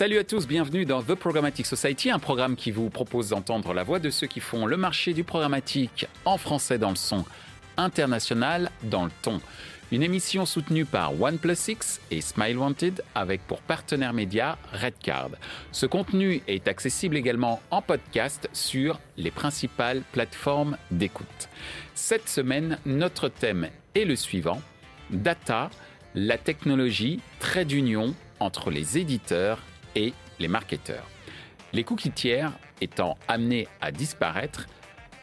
Salut 0.00 0.16
à 0.16 0.24
tous, 0.24 0.48
bienvenue 0.48 0.86
dans 0.86 1.02
The 1.02 1.14
Programmatic 1.14 1.66
Society, 1.66 2.10
un 2.10 2.18
programme 2.18 2.56
qui 2.56 2.70
vous 2.70 2.88
propose 2.88 3.28
d'entendre 3.28 3.74
la 3.74 3.82
voix 3.82 3.98
de 3.98 4.08
ceux 4.08 4.26
qui 4.26 4.40
font 4.40 4.64
le 4.64 4.78
marché 4.78 5.12
du 5.12 5.24
programmatique 5.24 6.06
en 6.24 6.38
français 6.38 6.78
dans 6.78 6.88
le 6.88 6.96
son, 6.96 7.26
international 7.76 8.70
dans 8.84 9.04
le 9.04 9.10
ton. 9.20 9.42
Une 9.92 10.02
émission 10.02 10.46
soutenue 10.46 10.86
par 10.86 11.20
OnePlus 11.20 11.98
et 12.10 12.22
Smile 12.22 12.56
Wanted 12.56 13.04
avec 13.14 13.46
pour 13.46 13.60
partenaire 13.60 14.14
média 14.14 14.56
Redcard. 14.72 15.32
Ce 15.70 15.84
contenu 15.84 16.40
est 16.48 16.66
accessible 16.66 17.18
également 17.18 17.60
en 17.70 17.82
podcast 17.82 18.48
sur 18.54 18.98
les 19.18 19.30
principales 19.30 20.00
plateformes 20.12 20.78
d'écoute. 20.90 21.50
Cette 21.94 22.30
semaine, 22.30 22.78
notre 22.86 23.28
thème 23.28 23.68
est 23.94 24.06
le 24.06 24.16
suivant 24.16 24.62
Data, 25.10 25.68
la 26.14 26.38
technologie, 26.38 27.20
trait 27.38 27.66
d'union 27.66 28.14
entre 28.38 28.70
les 28.70 28.96
éditeurs 28.96 29.62
et 29.94 30.12
les 30.38 30.48
marketeurs. 30.48 31.06
Les 31.72 31.84
cookies 31.84 32.10
tiers 32.10 32.52
étant 32.80 33.16
amenés 33.28 33.68
à 33.80 33.92
disparaître, 33.92 34.66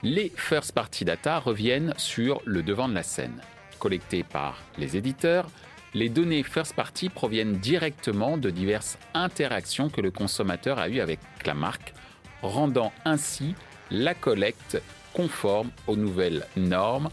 les 0.04 0.32
first 0.36 0.74
party 0.74 1.06
data 1.06 1.40
reviennent 1.40 1.94
sur 1.98 2.42
le 2.46 2.64
devant 2.64 2.88
de 2.88 2.94
la 2.94 3.04
scène. 3.04 3.42
Collectées 3.80 4.24
par 4.24 4.58
les 4.78 4.96
éditeurs, 4.96 5.50
les 5.94 6.10
données 6.10 6.44
first 6.44 6.76
party 6.76 7.10
proviennent 7.10 7.58
directement 7.58 8.38
de 8.38 8.50
diverses 8.50 8.98
interactions 9.14 9.90
que 9.90 10.02
le 10.02 10.12
consommateur 10.12 10.80
a 10.80 10.90
eues 10.90 11.00
avec 11.00 11.20
la 11.46 11.54
marque, 11.54 11.94
rendant 12.42 12.94
ainsi 13.06 13.56
la 13.90 14.14
collecte 14.14 14.82
conforme 15.14 15.72
aux 15.88 15.96
nouvelles 15.96 16.46
normes 16.56 17.10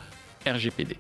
RGPD. 0.47 0.97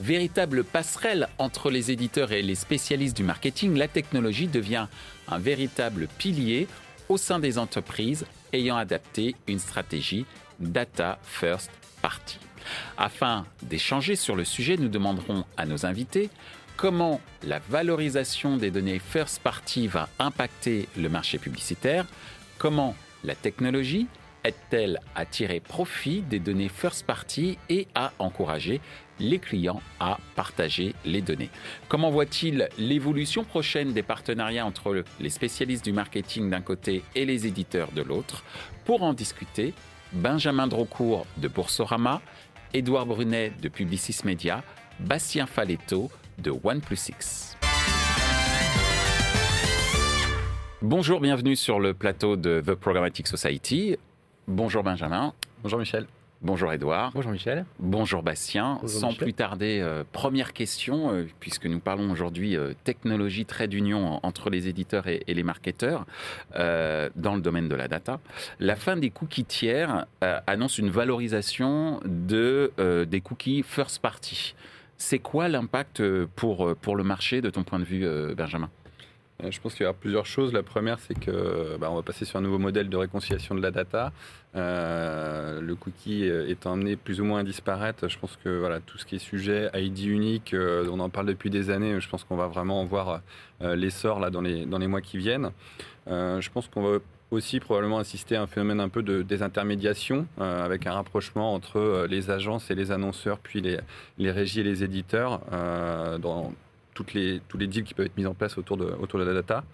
Véritable 0.00 0.62
passerelle 0.62 1.28
entre 1.38 1.70
les 1.70 1.90
éditeurs 1.90 2.30
et 2.30 2.42
les 2.42 2.54
spécialistes 2.54 3.16
du 3.16 3.24
marketing, 3.24 3.76
la 3.76 3.88
technologie 3.88 4.46
devient 4.46 4.86
un 5.26 5.38
véritable 5.38 6.06
pilier 6.18 6.68
au 7.08 7.16
sein 7.16 7.40
des 7.40 7.58
entreprises 7.58 8.24
ayant 8.52 8.76
adapté 8.76 9.34
une 9.48 9.58
stratégie 9.58 10.24
Data 10.60 11.18
First 11.22 11.70
Party. 12.00 12.38
Afin 12.96 13.44
d'échanger 13.62 14.14
sur 14.14 14.36
le 14.36 14.44
sujet, 14.44 14.76
nous 14.76 14.88
demanderons 14.88 15.44
à 15.56 15.66
nos 15.66 15.84
invités 15.84 16.30
comment 16.76 17.20
la 17.42 17.58
valorisation 17.58 18.56
des 18.56 18.70
données 18.70 19.00
First 19.00 19.40
Party 19.42 19.88
va 19.88 20.08
impacter 20.20 20.88
le 20.96 21.08
marché 21.08 21.38
publicitaire, 21.38 22.06
comment 22.58 22.94
la 23.24 23.34
technologie 23.34 24.06
aide-t-elle 24.44 25.00
à 25.14 25.26
tirer 25.26 25.60
profit 25.60 26.22
des 26.22 26.38
données 26.38 26.68
first 26.68 27.04
party 27.04 27.58
et 27.68 27.88
à 27.94 28.12
encourager 28.18 28.80
les 29.20 29.38
clients 29.38 29.82
à 30.00 30.18
partager 30.36 30.94
les 31.04 31.20
données. 31.20 31.50
Comment 31.88 32.10
voit-il 32.10 32.68
l'évolution 32.78 33.44
prochaine 33.44 33.92
des 33.92 34.02
partenariats 34.02 34.66
entre 34.66 35.04
les 35.20 35.30
spécialistes 35.30 35.84
du 35.84 35.92
marketing 35.92 36.50
d'un 36.50 36.60
côté 36.60 37.02
et 37.14 37.24
les 37.24 37.46
éditeurs 37.46 37.92
de 37.92 38.02
l'autre? 38.02 38.44
Pour 38.84 39.02
en 39.02 39.12
discuter, 39.12 39.74
Benjamin 40.12 40.66
Drocourt 40.66 41.26
de 41.36 41.48
Boursorama, 41.48 42.20
Édouard 42.74 43.06
Brunet 43.06 43.52
de 43.60 43.68
Publicis 43.68 44.20
Media, 44.24 44.62
Bastien 45.00 45.46
Faletto 45.46 46.10
de 46.38 46.50
OnePlus 46.50 47.56
Bonjour, 50.80 51.20
bienvenue 51.20 51.56
sur 51.56 51.80
le 51.80 51.92
plateau 51.92 52.36
de 52.36 52.62
The 52.64 52.74
Programmatic 52.74 53.26
Society. 53.26 53.96
Bonjour 54.46 54.82
Benjamin. 54.82 55.34
Bonjour 55.62 55.78
Michel. 55.78 56.06
Bonjour 56.40 56.72
Edouard. 56.72 57.10
Bonjour 57.14 57.32
Michel. 57.32 57.64
Bonjour 57.80 58.22
Bastien. 58.22 58.78
Sans 58.86 59.12
plus 59.12 59.32
tarder, 59.32 59.80
euh, 59.82 60.04
première 60.12 60.52
question, 60.52 61.12
euh, 61.12 61.26
puisque 61.40 61.66
nous 61.66 61.80
parlons 61.80 62.12
aujourd'hui 62.12 62.56
euh, 62.56 62.74
technologie, 62.84 63.44
trait 63.44 63.66
d'union 63.66 64.20
entre 64.22 64.48
les 64.48 64.68
éditeurs 64.68 65.08
et, 65.08 65.24
les 65.26 65.42
marketeurs 65.42 66.06
dans 66.54 67.34
le 67.34 67.40
domaine 67.40 67.68
de 67.68 67.74
la 67.74 67.88
data. 67.88 68.20
La 68.60 68.76
fin 68.76 68.96
des 68.96 69.10
cookies 69.10 69.44
tiers 69.44 70.06
annonce 70.46 70.78
une 70.78 70.90
valorisation 70.90 72.00
de, 72.04 72.72
des 73.04 73.20
cookies 73.20 73.62
first 73.62 74.00
party. 74.00 74.54
C'est 74.96 75.18
quoi 75.18 75.48
l'impact 75.48 76.02
pour, 76.36 76.74
pour 76.76 76.96
le 76.96 77.04
marché 77.04 77.40
de 77.40 77.50
ton 77.50 77.62
point 77.62 77.78
de 77.78 77.84
vue, 77.84 78.34
Benjamin? 78.34 78.70
Euh, 79.44 79.50
je 79.50 79.60
pense 79.60 79.74
qu'il 79.74 79.84
y 79.84 79.86
aura 79.86 79.96
plusieurs 79.96 80.26
choses. 80.26 80.52
La 80.52 80.62
première, 80.62 80.98
c'est 80.98 81.18
que 81.18 81.76
bah, 81.78 81.88
on 81.90 81.94
va 81.94 82.02
passer 82.02 82.24
sur 82.24 82.38
un 82.38 82.42
nouveau 82.42 82.58
modèle 82.58 82.88
de 82.88 82.96
réconciliation 82.96 83.54
de 83.54 83.62
la 83.62 83.70
data. 83.70 84.12
Euh, 84.56 85.60
le 85.60 85.74
cookie 85.74 86.24
étant 86.24 86.72
amené 86.72 86.96
plus 86.96 87.20
ou 87.20 87.24
moins 87.24 87.40
à 87.40 87.42
disparaître, 87.44 88.08
je 88.08 88.18
pense 88.18 88.38
que 88.42 88.48
voilà, 88.58 88.80
tout 88.80 88.96
ce 88.98 89.04
qui 89.04 89.16
est 89.16 89.18
sujet 89.18 89.70
ID 89.74 90.06
unique, 90.06 90.54
euh, 90.54 90.88
on 90.90 91.00
en 91.00 91.10
parle 91.10 91.26
depuis 91.26 91.50
des 91.50 91.70
années, 91.70 92.00
je 92.00 92.08
pense 92.08 92.24
qu'on 92.24 92.36
va 92.36 92.46
vraiment 92.46 92.80
en 92.80 92.86
voir 92.86 93.20
l'essor 93.60 94.30
dans, 94.30 94.40
les, 94.40 94.64
dans 94.66 94.78
les 94.78 94.86
mois 94.86 95.00
qui 95.00 95.18
viennent. 95.18 95.50
je 96.06 96.48
pense 96.50 96.68
qu'on 96.68 96.82
va 96.82 96.98
aussi 97.30 97.60
probablement 97.60 97.98
assister 97.98 98.36
à 98.36 98.42
un 98.42 98.46
phénomène 98.46 98.80
un 98.80 98.88
peu 98.88 99.02
de 99.02 99.20
désintermédiation, 99.22 100.26
avec 100.38 100.86
un 100.86 100.92
rapprochement 100.92 101.52
entre 101.52 102.06
les 102.08 102.30
agences 102.30 102.70
et 102.70 102.74
les 102.74 102.90
annonceurs, 102.92 103.38
puis 103.38 103.60
les, 103.60 103.78
les 104.16 104.30
régies 104.30 104.60
et 104.60 104.62
les 104.64 104.84
éditeurs, 104.84 105.40
dans, 106.20 106.52
les, 107.14 107.40
tous 107.48 107.58
les 107.58 107.66
deals 107.66 107.84
qui 107.84 107.94
peuvent 107.94 108.06
être 108.06 108.16
mis 108.16 108.26
en 108.26 108.34
place 108.34 108.58
autour 108.58 108.76
de, 108.76 108.86
autour 109.00 109.18
de 109.20 109.24
la 109.24 109.34
data. 109.34 109.64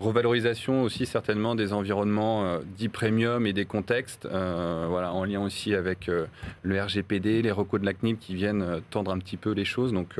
Revalorisation 0.00 0.84
aussi 0.84 1.06
certainement 1.06 1.56
des 1.56 1.72
environnements 1.72 2.44
euh, 2.44 2.60
dits 2.76 2.88
premium 2.88 3.46
et 3.46 3.52
des 3.52 3.64
contextes, 3.64 4.26
euh, 4.26 4.86
voilà, 4.88 5.12
en 5.12 5.24
lien 5.24 5.40
aussi 5.40 5.74
avec 5.74 6.08
euh, 6.08 6.26
le 6.62 6.80
RGPD, 6.80 7.42
les 7.42 7.50
recos 7.50 7.80
de 7.80 7.84
la 7.84 7.94
CNIL 7.94 8.16
qui 8.16 8.36
viennent 8.36 8.80
tendre 8.90 9.10
un 9.10 9.18
petit 9.18 9.36
peu 9.36 9.50
les 9.50 9.64
choses. 9.64 9.92
Donc 9.92 10.14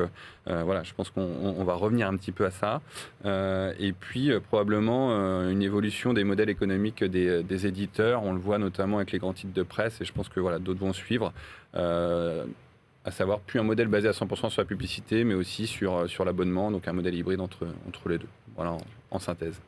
voilà, 0.47 0.83
je 0.83 0.95
pense 0.95 1.11
qu'on 1.11 1.63
va 1.63 1.75
revenir 1.75 2.09
un 2.09 2.17
petit 2.17 2.33
peu 2.33 2.47
à 2.47 2.51
ça. 2.51 2.81
et 3.25 3.93
puis 3.93 4.33
probablement 4.49 5.11
une 5.49 5.63
évolution 5.63 6.15
des 6.15 6.25
modèles 6.25 6.49
économiques 6.49 7.05
des, 7.05 7.43
des, 7.43 7.67
éditeurs. 7.67 8.25
On 8.25 8.33
le 8.33 8.41
voit 8.41 8.59
notamment 8.59 8.97
avec 8.97 9.13
les 9.13 9.19
grands 9.19 9.35
titres 9.35 9.53
de 9.53 9.63
presse 9.63 10.01
et 10.01 10.05
je 10.05 10.13
pense 10.13 10.29
que 10.31 10.41
voilà, 10.41 10.59
d'autres 10.59 10.81
vont 10.81 10.95
suivre 10.95 11.33
à 11.75 13.11
savoir 13.11 13.41
plus 13.41 13.61
un 13.61 13.65
modèle 13.65 13.89
basé 13.89 14.09
à 14.09 14.13
100% 14.13 14.51
sur 14.51 14.63
la 14.63 14.67
publicité, 14.67 15.25
mais 15.25 15.35
aussi 15.35 15.67
sur, 15.67 16.09
sur 16.09 16.25
l'abonnement, 16.25 16.71
donc 16.71 16.89
un 16.89 16.93
modèle 16.93 17.15
hybride 17.15 17.41
entre, 17.41 17.67
entre 17.87 18.09
les 18.09 18.19
deux. 18.19 18.29
Voilà, 18.59 18.77
en 19.13 19.21
synthèse. 19.21 19.61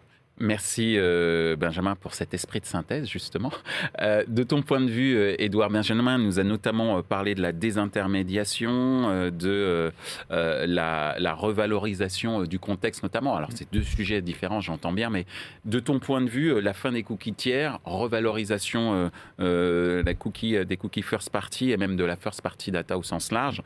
Merci 0.42 0.94
euh, 0.96 1.54
Benjamin 1.54 1.94
pour 1.94 2.12
cet 2.14 2.34
esprit 2.34 2.60
de 2.60 2.66
synthèse 2.66 3.06
justement. 3.06 3.52
Euh, 4.00 4.24
de 4.26 4.42
ton 4.42 4.62
point 4.62 4.80
de 4.80 4.90
vue, 4.90 5.16
euh, 5.16 5.36
Édouard 5.38 5.70
Benjamin 5.70 6.18
nous 6.18 6.40
a 6.40 6.42
notamment 6.42 7.00
parlé 7.02 7.36
de 7.36 7.42
la 7.42 7.52
désintermédiation, 7.52 9.30
de 9.30 9.92
la, 10.30 11.34
revalorisation 11.34 12.42
du 12.42 12.58
contexte 12.58 13.04
notamment. 13.04 13.36
Alors 13.36 13.50
c'est 13.54 13.70
deux 13.72 13.82
sujets 13.82 14.22
différents, 14.22 14.60
j'entends 14.60 14.92
bien, 14.92 15.08
mais 15.08 15.24
de 15.66 15.78
ton 15.78 16.00
point 16.00 16.20
de 16.20 16.28
vue, 16.28 16.60
la 16.60 16.72
fin 16.72 16.90
des 16.90 17.04
cookies 17.04 17.34
tiers, 17.34 17.78
revalorisation 17.84 19.10
des 19.38 20.14
cookies 20.18 21.02
first 21.02 21.30
party 21.30 21.70
et 21.70 21.76
même 21.76 21.96
de 21.96 22.04
la 22.04 22.16
first 22.16 22.42
party 22.42 22.72
data 22.72 22.98
au 22.98 23.04
sens 23.04 23.30
large, 23.30 23.62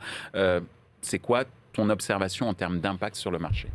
c'est 1.01 1.19
quoi 1.19 1.45
ton 1.73 1.89
observation 1.89 2.47
en 2.47 2.53
termes 2.53 2.79
d'impact 2.79 3.15
sur 3.15 3.31
le 3.31 3.39
marché? 3.39 3.69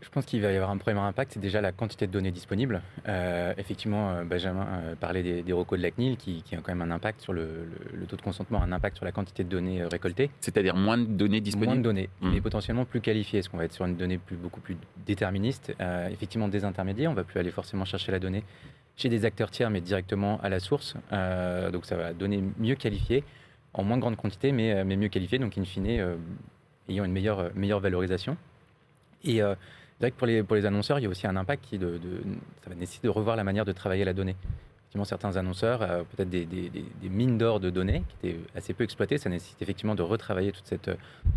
Je 0.00 0.08
pense 0.08 0.24
qu'il 0.26 0.40
va 0.40 0.52
y 0.52 0.56
avoir 0.56 0.70
un 0.70 0.76
premier 0.76 1.00
impact, 1.00 1.32
c'est 1.34 1.40
déjà 1.40 1.60
la 1.60 1.72
quantité 1.72 2.06
de 2.06 2.12
données 2.12 2.30
disponibles. 2.30 2.82
Euh, 3.08 3.52
effectivement, 3.58 4.10
euh, 4.10 4.24
Benjamin 4.24 4.66
euh, 4.66 4.94
parlait 4.96 5.22
des, 5.22 5.42
des, 5.42 5.52
recos 5.52 5.78
de 5.78 5.82
la 5.82 5.90
CNIL 5.90 6.16
qui, 6.16 6.42
qui, 6.42 6.56
ont 6.56 6.60
quand 6.62 6.74
même 6.74 6.88
un 6.88 6.94
impact 6.94 7.20
sur 7.20 7.32
le, 7.32 7.68
taux 8.08 8.16
de 8.16 8.22
consentement, 8.22 8.62
un 8.62 8.72
impact 8.72 8.96
sur 8.96 9.04
la 9.04 9.12
quantité 9.12 9.44
de 9.44 9.48
données 9.48 9.84
récoltées. 9.84 10.30
C'est-à-dire 10.40 10.76
moins 10.76 10.98
de 10.98 11.04
données 11.04 11.40
disponibles 11.40 11.66
Moins 11.66 11.76
de 11.76 11.82
données, 11.82 12.08
mmh. 12.20 12.30
mais 12.32 12.40
potentiellement 12.40 12.84
plus 12.84 13.00
qualifiées. 13.00 13.40
Est-ce 13.40 13.50
qu'on 13.50 13.56
va 13.56 13.64
être 13.64 13.72
sur 13.72 13.84
une 13.84 13.96
donnée 13.96 14.18
plus, 14.18 14.36
beaucoup 14.36 14.60
plus 14.60 14.76
déterministe 15.06 15.72
Effectivement, 16.10 16.48
des 16.48 16.64
intermédiaires, 16.64 17.10
on 17.10 17.14
ne 17.14 17.18
va 17.18 17.24
plus 17.24 17.40
aller 17.40 17.50
forcément 17.50 17.84
chercher 17.84 18.12
la 18.12 18.18
donnée 18.18 18.44
chez 18.96 19.08
des 19.08 19.24
acteurs 19.24 19.50
tiers, 19.50 19.68
mais 19.70 19.80
directement 19.80 20.40
à 20.40 20.48
la 20.48 20.60
source. 20.60 20.94
donc 21.72 21.84
ça 21.84 21.96
va 21.96 22.12
donner 22.12 22.42
mieux 22.58 22.76
qualifiées, 22.76 23.24
en 23.74 23.84
moins 23.84 23.98
grande 23.98 24.16
quantité, 24.16 24.52
mais, 24.52 24.84
mais 24.84 24.96
mieux 24.96 25.08
qualifiées, 25.08 25.38
donc 25.38 25.58
in 25.58 25.64
fine, 25.64 26.16
ayant 26.88 27.04
une 27.04 27.12
meilleure, 27.12 27.50
meilleure 27.54 27.80
valorisation. 27.80 28.36
Et 29.24 29.42
euh, 29.42 29.54
que 30.00 30.42
pour 30.42 30.56
les, 30.56 30.66
annonceurs, 30.66 30.98
il 30.98 31.02
y 31.02 31.06
a 31.06 31.08
aussi 31.08 31.26
un 31.26 31.36
impact 31.36 31.64
qui 31.64 31.78
de, 31.78 31.98
de, 31.98 32.20
va 32.66 32.74
nécessiter 32.74 33.08
de 33.08 33.12
revoir 33.12 33.36
la 33.36 33.44
manière 33.44 33.64
de 33.64 33.72
travailler 33.72 34.04
la 34.04 34.12
donnée. 34.12 34.36
Effectivement, 34.86 35.04
certains 35.04 35.36
annonceurs, 35.36 35.82
euh, 35.82 36.02
peut-être 36.14 36.30
des, 36.30 36.84
mines 37.10 37.38
d'or 37.38 37.60
de 37.60 37.70
données 37.70 38.04
qui 38.08 38.28
étaient 38.28 38.40
assez 38.54 38.72
peu 38.72 38.84
exploitées, 38.84 39.18
ça 39.18 39.28
nécessite 39.28 39.60
effectivement 39.60 39.94
de 39.94 40.02
retravailler 40.02 40.52
toute 40.52 40.66
cette, 40.66 40.90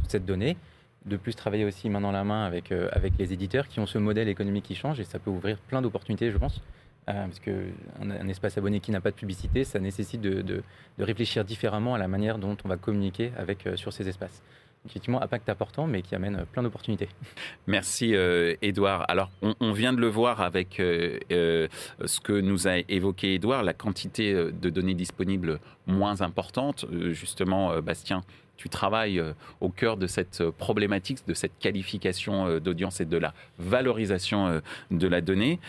cette 0.08 0.26
donnée. 0.26 0.58
De 1.06 1.18
plus, 1.18 1.34
travailler 1.34 1.66
aussi 1.66 1.90
main 1.90 2.02
dans 2.02 2.12
la 2.12 2.24
main 2.24 2.46
avec, 2.46 2.72
euh, 2.72 2.90
avec 2.92 3.14
les 3.18 3.34
éditeurs 3.34 3.68
qui 3.68 3.80
ont 3.80 3.86
ce 3.86 3.98
modèle 3.98 4.28
économique 4.28 4.66
qui 4.66 4.76
change 4.76 5.00
et 5.00 5.04
ça 5.06 5.18
peut 5.18 5.32
ouvrir 5.32 5.58
plein 5.58 5.82
d'opportunités, 5.82 6.30
je 6.30 6.38
pense. 6.38 6.62
Euh, 7.08 7.26
parce 7.26 7.40
qu'un 7.40 8.12
un 8.12 8.28
espace 8.28 8.58
abonné 8.58 8.82
qui 8.82 8.92
n'a 8.92 9.02
pas 9.02 9.10
de 9.10 9.16
publicité, 9.16 9.64
ça 9.64 9.80
nécessite 9.80 10.22
de, 10.22 10.42
de, 10.42 10.62
réfléchir 11.00 11.44
différemment 11.46 11.96
à 11.96 11.98
la 11.98 12.08
manière 12.08 12.38
dont 12.38 12.58
on 12.64 12.68
va 12.68 12.78
communiquer 12.78 13.32
avec, 13.38 13.68
sur 13.76 13.94
ces 13.94 14.08
espaces. 14.10 14.44
Effectivement 14.86 15.22
impact 15.22 15.50
important, 15.50 15.88
mais 15.88 16.02
qui 16.02 16.16
amène 16.16 16.46
plein 16.52 16.64
d'opportunités. 16.64 17.10
Merci 17.68 18.14
Edouard. 18.62 19.06
Alors 19.08 19.30
on, 19.42 19.72
vient 19.72 19.94
de 19.94 20.00
le 20.00 20.08
voir 20.08 20.42
avec 20.42 20.76
ce 20.78 22.20
que 22.22 22.40
nous 22.40 22.68
a 22.68 22.78
évoqué 22.88 23.36
Edouard, 23.36 23.64
la 23.64 23.74
quantité 23.74 24.34
de 24.34 24.70
données 24.70 24.94
disponibles 24.94 25.60
moins 25.86 26.22
importante. 26.22 26.86
justement, 27.12 27.82
Bastien, 27.82 28.22
tu 28.58 28.70
travailles 28.70 29.22
au 29.62 29.70
cœur 29.70 29.98
de 29.98 30.08
cette 30.08 30.50
problématique, 30.50 31.20
de 31.28 31.34
cette 31.34 31.58
qualification 31.60 32.60
d'audience 32.60 33.02
et 33.02 33.06
de 33.06 33.18
la 33.18 33.34
valorisation 33.58 34.62
de 34.92 35.08
la 35.08 35.22
donnée 35.22 35.60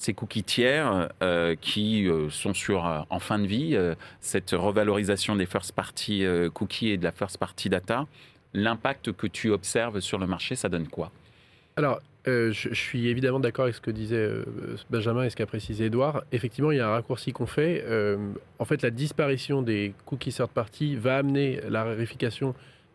ces 0.00 0.14
cookies 0.14 0.42
tiers 0.42 1.10
euh, 1.22 1.54
qui 1.60 2.08
euh, 2.08 2.30
sont 2.30 2.54
sur, 2.54 2.86
euh, 2.86 3.00
en 3.10 3.18
fin 3.18 3.38
de 3.38 3.46
vie, 3.46 3.78
cette 4.20 4.52
revalorisation 4.52 5.36
des 5.36 5.46
first 5.46 5.72
party 5.72 6.24
cookies 6.54 6.88
et 6.88 6.96
de 6.96 7.04
la 7.04 7.12
first 7.12 7.38
party 7.38 7.68
data, 7.68 8.06
l'impact 8.54 9.12
que 9.12 9.26
tu 9.26 9.50
observes 9.50 10.00
sur 10.00 10.18
le 10.18 10.26
marché, 10.26 10.56
ça 10.56 10.68
donne 10.68 10.88
quoi? 10.88 11.12
Alors, 11.76 12.00
je, 12.26 12.70
suis 12.72 13.08
évidemment 13.08 13.40
d'accord 13.40 13.64
avec 13.64 13.74
ce 13.74 13.80
que 13.80 13.90
disait 13.90 14.28
Benjamin 14.90 15.24
et 15.24 15.30
ce 15.30 15.36
qu'a 15.36 15.46
précisé 15.46 15.86
Edouard. 15.86 16.24
Effectivement, 16.32 16.70
il 16.70 16.78
y 16.78 16.80
a 16.80 16.88
un 16.88 16.92
raccourci 16.92 17.32
qu'on 17.32 17.46
fait. 17.46 17.84
en 18.58 18.64
fait, 18.64 18.82
la 18.82 18.90
disparition 18.90 19.62
des 19.62 19.92
cookies 20.06 20.32
third 20.32 20.50
party 20.50 20.96
va 20.96 21.18
amener 21.18 21.60
la 21.68 21.84
vérification 21.84 22.54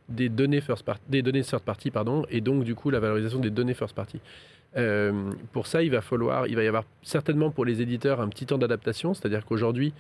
des 0.10 0.30
données 0.30 0.62
first 0.62 0.84
party, 0.84 1.02
des 1.10 1.22
données 1.22 1.44
third 1.44 1.62
party, 1.62 1.92
pardon, 1.92 2.26
et 2.30 2.42
donc 2.42 2.64
du 2.64 2.76
coup 2.76 2.90
la 2.90 3.00
valorisation 3.00 3.40
des 3.40 3.50
données 3.50 3.74
first 3.74 3.96
party. 3.96 4.20
Euh, 4.78 5.32
pour 5.54 5.68
ça, 5.68 5.84
il 5.84 5.92
va 5.92 6.02
falloir, 6.02 6.48
il 6.48 6.56
va 6.56 6.64
y 6.64 6.68
avoir 6.68 6.84
certainement 7.02 7.50
pour 7.50 7.66
les 7.66 7.82
éditeurs 7.82 8.20
un 8.20 8.28
petit 8.28 8.46
temps 8.46 8.58
d'adaptation, 8.58 9.14
c'est-à-dire 9.14 9.46
qu'aujourd'hui, 9.46 9.94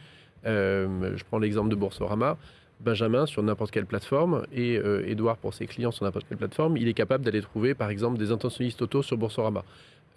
euh, 0.45 1.15
je 1.15 1.23
prends 1.23 1.39
l'exemple 1.39 1.69
de 1.69 1.75
Boursorama, 1.75 2.37
Benjamin 2.81 3.25
sur 3.25 3.41
n'importe 3.41 3.71
quelle 3.71 3.85
plateforme 3.85 4.45
et 4.53 4.77
euh, 4.77 5.07
Edouard 5.07 5.37
pour 5.37 5.53
ses 5.53 5.65
clients 5.65 5.91
sur 5.91 6.03
n'importe 6.03 6.25
quelle 6.27 6.37
plateforme, 6.37 6.75
il 6.75 6.89
est 6.89 6.93
capable 6.93 7.23
d'aller 7.23 7.41
trouver 7.41 7.73
par 7.73 7.89
exemple 7.89 8.17
des 8.17 8.31
intentionnistes 8.31 8.81
auto 8.81 9.01
sur 9.01 9.17
Boursorama. 9.17 9.63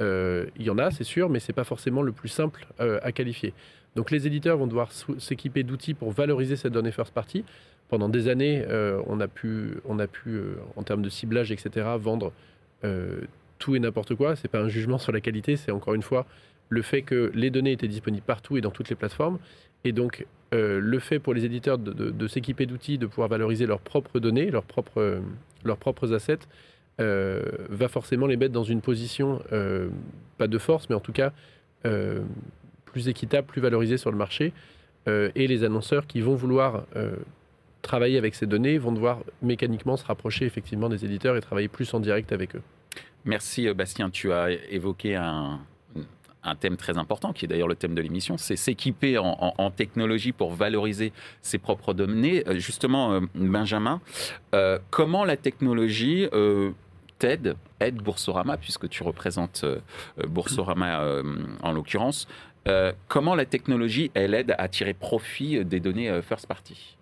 il 0.00 0.62
y 0.62 0.70
en 0.70 0.78
a, 0.78 0.90
c'est 0.90 1.04
sûr, 1.04 1.28
mais 1.28 1.38
c'est 1.38 1.52
pas 1.52 1.64
forcément 1.64 2.02
le 2.02 2.12
plus 2.12 2.28
simple 2.28 2.66
à 2.78 3.12
qualifier. 3.12 3.54
Donc 3.94 4.10
les 4.10 4.26
éditeurs 4.26 4.58
vont 4.58 4.66
devoir 4.66 4.90
s'équiper 4.92 5.62
d'outils 5.62 5.94
pour 5.94 6.10
valoriser 6.10 6.56
cette 6.56 6.72
donnée 6.72 6.92
first 6.92 7.12
party. 7.12 7.44
Pendant 7.88 8.08
des 8.08 8.28
années, 8.28 8.64
on 9.06 9.20
a 9.20 9.28
pu, 9.28 9.74
on 9.84 9.98
a 9.98 10.06
pu 10.06 10.40
en 10.76 10.82
termes 10.82 11.02
de 11.02 11.08
ciblage, 11.08 11.52
etc., 11.52 11.86
vendre 11.98 12.32
tout 13.58 13.76
et 13.76 13.80
n'importe 13.80 14.14
quoi. 14.14 14.36
C'est 14.36 14.48
pas 14.48 14.60
un 14.60 14.68
jugement 14.68 14.98
sur 14.98 15.12
la 15.12 15.20
qualité, 15.20 15.56
c'est 15.56 15.70
encore 15.70 15.94
une 15.94 16.02
fois 16.02 16.26
le 16.68 16.82
fait 16.82 17.02
que 17.02 17.30
les 17.34 17.50
données 17.50 17.72
étaient 17.72 17.88
disponibles 17.88 18.24
partout 18.24 18.56
et 18.56 18.60
dans 18.60 18.70
toutes 18.70 18.90
les 18.90 18.96
plateformes. 18.96 19.38
Et 19.84 19.92
donc, 19.92 20.26
euh, 20.54 20.80
le 20.80 20.98
fait 20.98 21.18
pour 21.18 21.34
les 21.34 21.44
éditeurs 21.44 21.78
de, 21.78 22.28
s'équiper 22.28 22.66
d'outils, 22.66 22.98
de 22.98 23.06
pouvoir 23.06 23.28
valoriser 23.28 23.66
leurs 23.66 23.80
propres 23.80 24.18
données, 24.18 24.50
leurs 24.50 24.64
propres, 24.64 25.20
leurs 25.64 25.76
propres 25.76 26.12
assets, 26.12 26.38
euh, 27.00 27.42
va 27.68 27.88
forcément 27.88 28.26
les 28.26 28.36
mettre 28.36 28.52
dans 28.52 28.64
une 28.64 28.80
position, 28.80 29.40
euh, 29.52 29.88
pas 30.36 30.48
de 30.48 30.58
force, 30.58 30.88
mais 30.88 30.96
en 30.96 31.00
tout 31.00 31.12
cas 31.12 31.32
plus 32.84 33.08
équitable, 33.08 33.46
plus 33.46 33.60
valorisée 33.60 33.98
sur 33.98 34.10
le 34.10 34.16
marché. 34.16 34.52
et 35.06 35.46
les 35.46 35.64
annonceurs 35.64 36.06
qui 36.06 36.20
vont 36.20 36.34
vouloir 36.34 36.86
travailler 37.80 38.18
avec 38.18 38.34
ces 38.34 38.46
données 38.46 38.76
vont 38.76 38.92
devoir 38.92 39.20
mécaniquement 39.40 39.96
se 39.96 40.04
rapprocher 40.04 40.44
effectivement 40.44 40.90
des 40.90 41.04
éditeurs 41.04 41.36
et 41.36 41.40
travailler 41.40 41.68
plus 41.68 41.94
en 41.94 42.00
direct 42.00 42.32
avec 42.32 42.56
eux. 42.56 42.62
Merci 43.24 43.68
euh, 43.68 43.74
Bastien, 43.74 44.10
tu 44.10 44.32
as 44.32 44.50
évoqué 44.70 45.16
un, 45.16 45.60
thème 46.60 46.78
très 46.78 46.96
important, 46.96 47.34
qui 47.34 47.44
est 47.44 47.48
d'ailleurs 47.48 47.68
le 47.68 47.74
thème 47.74 47.94
de 47.94 48.00
l'émission, 48.00 48.38
c'est 48.38 48.56
s'équiper 48.56 49.18
en, 49.18 49.70
technologie 49.70 50.32
pour 50.32 50.54
valoriser 50.54 51.12
ses 51.42 51.58
propres 51.58 51.92
données. 51.92 52.42
Euh, 52.48 52.58
justement, 52.58 53.12
euh, 53.12 53.20
Benjamin, 53.34 54.00
comment 54.90 55.26
la 55.26 55.36
technologie 55.36 56.26
t'aide, 57.18 57.56
aide 57.80 57.96
Boursorama, 57.96 58.56
puisque 58.56 58.88
tu 58.88 59.02
représentes 59.02 59.66
Boursorama 60.26 61.22
en 61.62 61.72
l'occurrence, 61.72 62.28
comment 63.08 63.34
la 63.34 63.44
technologie, 63.44 64.10
elle 64.14 64.32
aide 64.32 64.54
à 64.56 64.68
tirer 64.68 64.94
profit 64.94 65.66
des 65.66 65.80
données 65.80 66.22
first 66.22 66.46
party? 66.46 66.97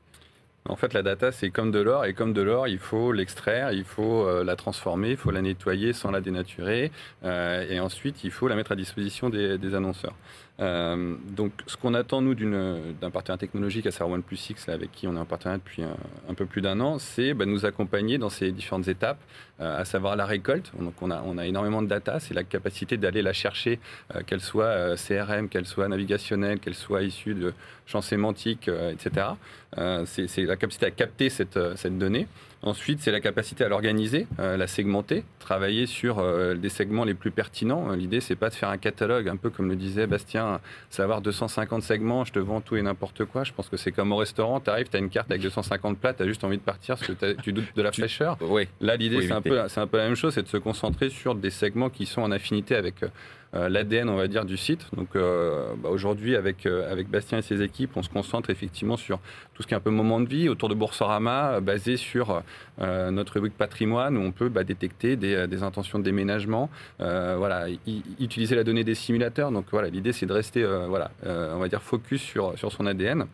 En 0.68 0.76
fait, 0.76 0.92
la 0.92 1.02
data, 1.02 1.32
c'est 1.32 1.50
comme 1.50 1.70
de 1.70 1.80
l'or, 1.80 2.04
et 2.04 2.14
comme 2.14 2.32
de 2.32 2.42
l'or, 2.42 2.68
il 2.68 2.78
faut 2.78 3.12
l'extraire, 3.12 3.72
il 3.72 3.84
faut 3.84 4.26
euh, 4.26 4.44
la 4.44 4.56
transformer, 4.56 5.10
il 5.10 5.16
faut 5.16 5.30
la 5.30 5.42
nettoyer 5.42 5.92
sans 5.92 6.10
la 6.10 6.20
dénaturer, 6.20 6.90
euh, 7.24 7.66
et 7.68 7.80
ensuite, 7.80 8.24
il 8.24 8.30
faut 8.30 8.48
la 8.48 8.56
mettre 8.56 8.72
à 8.72 8.76
disposition 8.76 9.30
des 9.30 9.74
annonceurs. 9.74 10.14
Euh, 10.58 11.14
donc, 11.30 11.52
ce 11.66 11.76
qu'on 11.76 11.94
attend, 11.94 12.22
nous, 12.22 12.34
d'un 12.34 13.10
partenaire 13.10 13.38
technologique 13.38 13.86
à 13.86 13.90
savoir 13.90 14.14
OnePlus 14.14 14.36
6, 14.36 14.68
avec 14.68 14.90
qui 14.92 15.06
on 15.06 15.14
est 15.14 15.18
en 15.18 15.24
partenariat 15.24 15.58
depuis 15.58 15.82
un, 15.82 16.34
peu 16.34 16.46
plus 16.46 16.62
d'un 16.62 16.80
an, 16.80 16.98
c'est 16.98 17.34
bah, 17.34 17.44
nous 17.44 17.66
accompagner 17.66 18.18
dans 18.18 18.30
ces 18.30 18.52
différentes 18.52 18.88
étapes, 18.88 19.18
euh, 19.60 19.80
à 19.80 19.84
savoir 19.84 20.16
la 20.16 20.24
récolte. 20.24 20.72
Donc, 20.78 20.94
on 21.02 21.10
a, 21.10 21.46
énormément 21.46 21.82
de 21.82 21.88
data, 21.88 22.20
c'est 22.20 22.34
la 22.34 22.44
capacité 22.44 22.96
d'aller 22.96 23.22
la 23.22 23.32
chercher, 23.32 23.78
euh, 24.14 24.22
qu'elle 24.26 24.40
soit 24.40 24.96
CRM, 24.96 25.48
qu'elle 25.48 25.66
soit 25.66 25.88
navigationnelle, 25.88 26.58
qu'elle 26.58 26.74
soit 26.74 27.02
issue 27.02 27.34
de 27.34 27.52
champs 27.86 28.00
sémantiques, 28.00 28.68
etc. 28.68 29.26
c'est 30.06 30.44
la 30.44 30.56
capacité 30.56 30.86
à 30.86 30.90
capter 30.90 31.28
cette 31.30 31.58
donnée. 31.98 32.26
Ensuite, 32.62 33.00
c'est 33.00 33.12
la 33.12 33.20
capacité 33.20 33.64
à 33.64 33.68
l'organiser, 33.68 34.26
euh, 34.40 34.56
la 34.56 34.66
segmenter, 34.66 35.24
travailler 35.38 35.86
sur 35.86 36.18
euh, 36.18 36.54
des 36.54 36.70
segments 36.70 37.04
les 37.04 37.14
plus 37.14 37.30
pertinents. 37.30 37.90
Euh, 37.90 37.96
l'idée, 37.96 38.20
c'est 38.20 38.34
pas 38.34 38.48
de 38.48 38.54
faire 38.54 38.70
un 38.70 38.78
catalogue, 38.78 39.28
un 39.28 39.36
peu 39.36 39.50
comme 39.50 39.68
le 39.68 39.76
disait 39.76 40.06
Bastien, 40.06 40.60
savoir 40.90 41.20
250 41.20 41.82
segments, 41.82 42.24
je 42.24 42.32
te 42.32 42.38
vends 42.38 42.60
tout 42.60 42.76
et 42.76 42.82
n'importe 42.82 43.24
quoi. 43.26 43.44
Je 43.44 43.52
pense 43.52 43.68
que 43.68 43.76
c'est 43.76 43.92
comme 43.92 44.10
au 44.10 44.16
restaurant, 44.16 44.60
tu 44.60 44.70
arrives, 44.70 44.88
tu 44.88 44.96
as 44.96 45.00
une 45.00 45.10
carte 45.10 45.30
avec 45.30 45.42
250 45.42 45.98
plats, 45.98 46.14
tu 46.14 46.22
as 46.22 46.26
juste 46.26 46.44
envie 46.44 46.56
de 46.56 46.62
partir 46.62 46.96
parce 46.96 47.06
que 47.06 47.32
tu 47.42 47.52
doutes 47.52 47.76
de 47.76 47.82
la 47.82 47.92
fraîcheur. 47.92 48.38
Oui. 48.40 48.66
Là, 48.80 48.96
l'idée, 48.96 49.22
c'est 49.22 49.32
un, 49.32 49.42
peu, 49.42 49.60
un 49.60 49.86
peu 49.86 49.98
la 49.98 50.04
même 50.04 50.16
chose, 50.16 50.34
c'est 50.34 50.42
de 50.42 50.48
se 50.48 50.56
concentrer 50.56 51.10
sur 51.10 51.34
des 51.34 51.50
segments 51.50 51.90
qui 51.90 52.06
sont 52.06 52.22
en 52.22 52.32
affinité 52.32 52.74
avec 52.74 53.02
euh, 53.02 53.08
l'ADN, 53.68 54.08
on 54.08 54.16
va 54.16 54.28
dire, 54.28 54.44
du 54.44 54.56
site. 54.56 54.86
Donc 54.94 55.08
euh, 55.14 55.74
bah, 55.78 55.88
aujourd'hui, 55.90 56.36
avec, 56.36 56.66
euh, 56.66 56.90
avec 56.90 57.08
Bastien 57.08 57.38
et 57.38 57.42
ses 57.42 57.62
équipes, 57.62 57.96
on 57.96 58.02
se 58.02 58.08
concentre 58.08 58.50
effectivement 58.50 58.96
sur 58.96 59.18
tout 59.54 59.62
ce 59.62 59.66
qui 59.66 59.74
est 59.74 59.76
un 59.76 59.80
peu 59.80 59.90
moment 59.90 60.20
de 60.20 60.28
vie 60.28 60.48
autour 60.48 60.68
de 60.68 60.74
Boursorama, 60.74 61.60
basé 61.60 61.96
sur 61.96 62.42
notre 62.78 63.34
rubrique 63.34 63.56
patrimoine, 63.56 64.18
où 64.18 64.20
on 64.20 64.32
peut 64.32 64.50
bah, 64.50 64.64
détecter 64.64 65.16
des, 65.16 65.62
intentions 65.62 65.98
de 65.98 66.04
déménagement, 66.04 66.68
voilà, 66.98 67.66
utiliser 68.20 68.54
la 68.54 68.64
donnée 68.64 68.84
des 68.84 68.94
simulateurs. 68.94 69.50
Donc 69.50 69.66
voilà, 69.70 69.88
l'idée 69.88 70.12
c'est 70.12 70.26
de 70.26 70.32
rester, 70.34 70.62
voilà, 70.88 71.10
on 71.24 71.58
va 71.58 71.68
dire, 71.68 71.80
focus 71.80 72.22
sur 72.22 72.72
son 72.72 72.86
ADN. 72.86 73.26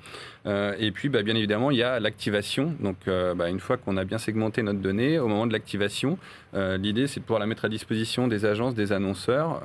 Et 0.45 0.91
puis, 0.93 1.09
bah, 1.09 1.23
bien 1.23 1.37
évidemment, 1.37 1.71
il 1.71 1.79
y 1.79 1.83
a 1.83 2.01
l'activation. 2.01 2.75
Donc, 2.81 2.97
une 3.07 3.61
fois 3.61 3.77
qu'on 3.77 3.97
a 3.97 4.05
bien 4.05 4.19
segmenté 4.19 4.63
notre 4.63 4.81
donnée, 4.81 5.19
au 5.19 5.29
moment 5.29 5.47
de 5.47 5.53
l'activation, 5.53 6.19
l'idée 6.55 7.07
c'est 7.07 7.21
de 7.21 7.25
pouvoir 7.25 7.41
la 7.41 7.47
mettre 7.47 7.65
à 7.65 7.69
disposition 7.69 8.27
des 8.29 8.45
agences, 8.45 8.75
des 8.75 8.93
annonceurs. 8.93 9.63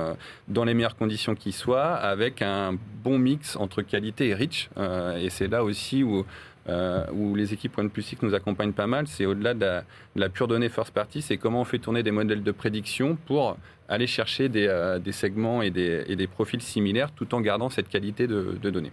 Euh, 0.00 0.14
dans 0.48 0.64
les 0.64 0.74
meilleures 0.74 0.96
conditions 0.96 1.34
qui 1.34 1.52
soient, 1.52 1.94
avec 1.94 2.42
un 2.42 2.76
bon 3.04 3.18
mix 3.18 3.56
entre 3.56 3.82
qualité 3.82 4.28
et 4.28 4.34
reach. 4.34 4.70
Euh, 4.76 5.16
et 5.16 5.30
c'est 5.30 5.48
là 5.48 5.64
aussi 5.64 6.02
où, 6.02 6.24
euh, 6.68 7.06
les 7.34 7.52
équipes 7.52 7.78
OnePlus 7.78 8.04
X 8.12 8.22
nous 8.22 8.34
accompagnent 8.34 8.72
pas 8.72 8.86
mal. 8.86 9.06
C'est 9.06 9.26
au-delà 9.26 9.54
de, 9.54 9.80
la 10.16 10.28
pure 10.28 10.48
donnée 10.48 10.68
first 10.68 10.92
party, 10.92 11.22
c'est 11.22 11.36
comment 11.36 11.62
on 11.62 11.64
fait 11.64 11.78
tourner 11.78 12.02
des 12.02 12.10
modèles 12.10 12.42
de 12.42 12.52
prédiction 12.52 13.16
pour 13.26 13.56
aller 13.88 14.06
chercher 14.06 14.48
des, 14.48 15.12
segments 15.12 15.62
et 15.62 15.70
des, 15.70 16.26
profils 16.26 16.62
similaires 16.62 17.12
tout 17.12 17.34
en 17.34 17.40
gardant 17.40 17.70
cette 17.70 17.88
qualité 17.88 18.26
de 18.26 18.70
données. 18.70 18.92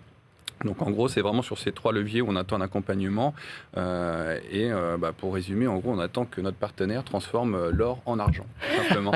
Donc 0.66 0.82
en 0.82 0.90
gros, 0.90 1.08
c'est 1.08 1.22
vraiment 1.22 1.42
sur 1.42 1.58
ces 1.58 1.72
trois 1.72 1.92
leviers 1.92 2.22
où 2.22 2.30
on 2.30 2.36
attend 2.36 2.56
un 2.58 2.62
accompagnement. 2.62 3.36
Euh, 3.78 4.40
et 4.52 4.72
euh, 4.72 4.98
bah, 4.98 5.14
pour 5.16 5.34
résumer, 5.34 5.68
en 5.68 5.78
gros, 5.78 5.92
on 5.92 6.00
attend 6.00 6.26
que 6.26 6.42
notre 6.42 6.58
partenaire 6.58 7.04
transforme 7.04 7.56
euh, 7.56 7.72
l'or 7.72 8.02
en 8.06 8.18
argent, 8.20 8.46
simplement. 8.78 9.12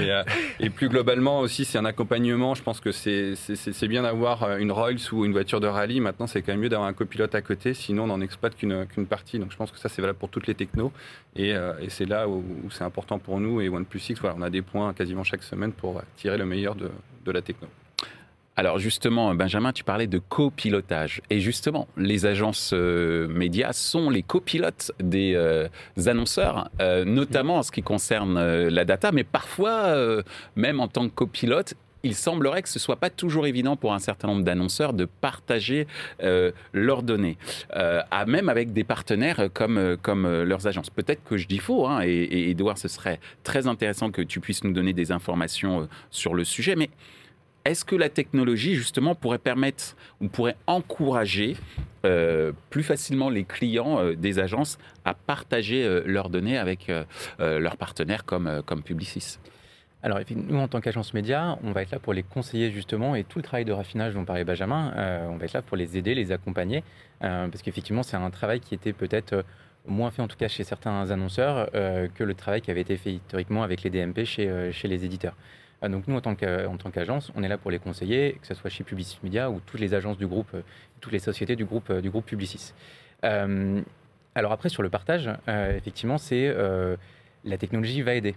et, 0.60 0.70
plus 0.70 0.88
globalement 0.88 1.40
aussi, 1.40 1.64
c'est 1.64 1.78
un 1.78 1.84
accompagnement. 1.84 2.54
Je 2.54 2.62
pense 2.62 2.80
que 2.80 2.92
c'est 2.92 3.88
bien 3.88 4.02
d'avoir 4.02 4.56
une 4.58 4.72
Rolls 4.72 4.98
ou 5.12 5.24
une 5.24 5.32
voiture 5.32 5.60
de 5.60 5.66
rallye. 5.66 6.00
Maintenant, 6.00 6.26
c'est 6.26 6.42
quand 6.42 6.52
même 6.52 6.60
mieux 6.60 6.68
d'avoir 6.68 6.88
un 6.88 6.92
copilote 6.92 7.34
à 7.34 7.42
côté, 7.42 7.74
sinon 7.74 8.04
on 8.04 8.06
n'en 8.06 8.20
exploite 8.20 8.56
qu'une 8.56 9.06
partie. 9.08 9.38
Donc 9.38 9.50
je 9.50 9.56
pense 9.56 9.70
que 9.70 9.78
ça, 9.78 9.88
c'est 9.88 10.00
valable 10.00 10.18
pour 10.18 10.28
toutes 10.28 10.46
les 10.46 10.54
technos. 10.54 10.92
Et, 11.36 11.54
c'est 11.88 12.06
là 12.06 12.28
où, 12.28 12.44
c'est 12.70 12.84
important 12.84 13.18
pour 13.18 13.40
nous. 13.40 13.60
Et 13.60 13.68
OnePlus 13.68 14.00
6, 14.00 14.20
voilà, 14.20 14.36
on 14.38 14.42
a 14.42 14.50
des 14.50 14.62
points 14.62 14.92
quasiment 14.94 15.24
chaque 15.24 15.42
semaine 15.42 15.72
pour 15.72 16.00
tirer 16.16 16.38
le 16.38 16.46
meilleur 16.46 16.74
de, 16.74 16.90
de 17.24 17.32
la 17.32 17.42
techno. 17.42 17.68
Alors 18.54 18.78
justement, 18.78 19.34
Benjamin, 19.34 19.72
tu 19.72 19.82
parlais 19.82 20.06
de 20.06 20.18
copilotage. 20.18 21.22
Et 21.30 21.40
justement, 21.40 21.88
les 21.96 22.26
agences 22.26 22.72
euh, 22.74 23.26
médias 23.28 23.72
sont 23.72 24.10
les 24.10 24.22
copilotes 24.22 24.92
des 25.00 25.32
euh, 25.34 25.68
annonceurs, 26.04 26.68
euh, 26.80 27.06
notamment 27.06 27.56
en 27.56 27.62
ce 27.62 27.72
qui 27.72 27.82
concerne 27.82 28.38
la 28.68 28.84
data, 28.84 29.10
mais 29.10 29.24
parfois, 29.24 29.94
même 30.56 30.80
en 30.80 30.88
tant 30.88 31.08
que 31.08 31.14
copilote, 31.14 31.74
il 32.02 32.14
semblerait 32.14 32.62
que 32.62 32.68
ce 32.68 32.78
soit 32.78 32.96
pas 32.96 33.10
toujours 33.10 33.46
évident 33.46 33.76
pour 33.76 33.94
un 33.94 34.00
certain 34.00 34.28
nombre 34.28 34.42
d'annonceurs 34.42 34.92
de 34.92 35.04
partager 35.04 35.86
leurs 36.72 37.02
données, 37.02 37.38
à 37.70 38.24
même 38.26 38.48
avec 38.48 38.72
des 38.72 38.84
partenaires 38.84 39.48
comme, 39.52 39.96
comme 40.02 40.42
leurs 40.42 40.66
agences. 40.66 40.90
Peut-être 40.90 41.22
que 41.24 41.36
je 41.36 41.46
dis 41.46 41.58
faux, 41.58 41.86
hein, 41.86 42.00
et, 42.02 42.10
et 42.10 42.50
Edouard, 42.50 42.78
ce 42.78 42.88
serait 42.88 43.20
très 43.44 43.66
intéressant 43.66 44.10
que 44.10 44.22
tu 44.22 44.40
puisses 44.40 44.64
nous 44.64 44.72
donner 44.72 44.92
des 44.92 45.12
informations 45.12 45.88
sur 46.10 46.34
le 46.34 46.44
sujet, 46.44 46.74
mais 46.76 46.90
est-ce 47.64 47.84
que 47.84 47.94
la 47.94 48.08
technologie, 48.08 48.74
justement, 48.74 49.14
pourrait 49.14 49.38
permettre 49.38 49.96
ou 50.20 50.28
pourrait 50.28 50.56
encourager 50.66 51.56
euh, 52.04 52.52
plus 52.70 52.82
facilement 52.82 53.30
les 53.30 53.44
clients 53.44 54.00
euh, 54.00 54.16
des 54.16 54.40
agences 54.40 54.78
à 55.04 55.14
partager 55.14 55.84
euh, 55.84 56.02
leurs 56.04 56.28
données 56.30 56.58
avec 56.58 56.90
leurs 57.38 57.76
partenaires 57.76 58.24
comme, 58.24 58.62
comme 58.66 58.82
Publicis? 58.82 59.38
Alors, 60.04 60.18
nous, 60.34 60.58
en 60.58 60.66
tant 60.66 60.80
qu'agence 60.80 61.14
média, 61.14 61.58
on 61.62 61.70
va 61.70 61.82
être 61.82 61.92
là 61.92 62.00
pour 62.00 62.12
les 62.12 62.24
conseiller 62.24 62.72
justement 62.72 63.14
et 63.14 63.22
tout 63.22 63.38
le 63.38 63.44
travail 63.44 63.64
de 63.64 63.72
raffinage 63.72 64.14
dont 64.14 64.24
parlait 64.24 64.44
Benjamin, 64.44 64.92
on 65.30 65.36
va 65.36 65.44
être 65.44 65.52
là 65.52 65.62
pour 65.62 65.76
les 65.76 65.96
aider, 65.96 66.16
les 66.16 66.32
accompagner, 66.32 66.82
parce 67.20 67.62
qu'effectivement, 67.62 68.02
c'est 68.02 68.16
un 68.16 68.30
travail 68.30 68.58
qui 68.58 68.74
était 68.74 68.92
peut-être 68.92 69.44
moins 69.86 70.10
fait, 70.10 70.20
en 70.20 70.26
tout 70.26 70.36
cas 70.36 70.48
chez 70.48 70.64
certains 70.64 71.08
annonceurs, 71.12 71.70
que 71.70 72.24
le 72.24 72.34
travail 72.34 72.62
qui 72.62 72.72
avait 72.72 72.80
été 72.80 72.96
fait 72.96 73.12
historiquement 73.12 73.62
avec 73.62 73.84
les 73.84 73.90
DMP 73.90 74.24
chez, 74.24 74.72
chez 74.72 74.88
les 74.88 75.04
éditeurs. 75.04 75.36
Ah, 75.84 75.88
donc 75.88 76.06
nous, 76.06 76.14
en 76.14 76.20
tant 76.20 76.36
qu'agence, 76.36 77.32
on 77.34 77.42
est 77.42 77.48
là 77.48 77.58
pour 77.58 77.72
les 77.72 77.80
conseiller, 77.80 78.38
que 78.40 78.46
ce 78.46 78.54
soit 78.54 78.70
chez 78.70 78.84
Publicis 78.84 79.18
Media 79.24 79.50
ou 79.50 79.60
toutes 79.66 79.80
les 79.80 79.94
agences 79.94 80.16
du 80.16 80.28
groupe, 80.28 80.50
euh, 80.54 80.62
toutes 81.00 81.12
les 81.12 81.18
sociétés 81.18 81.56
du 81.56 81.64
groupe, 81.64 81.90
euh, 81.90 82.00
du 82.00 82.08
groupe 82.08 82.24
Publicis. 82.24 82.72
Euh, 83.24 83.82
alors 84.36 84.52
après, 84.52 84.68
sur 84.68 84.84
le 84.84 84.88
partage, 84.88 85.28
effectivement, 85.48 86.16
c'est 86.16 86.54
la 87.44 87.58
technologie 87.58 88.00
va 88.00 88.14
aider. 88.14 88.34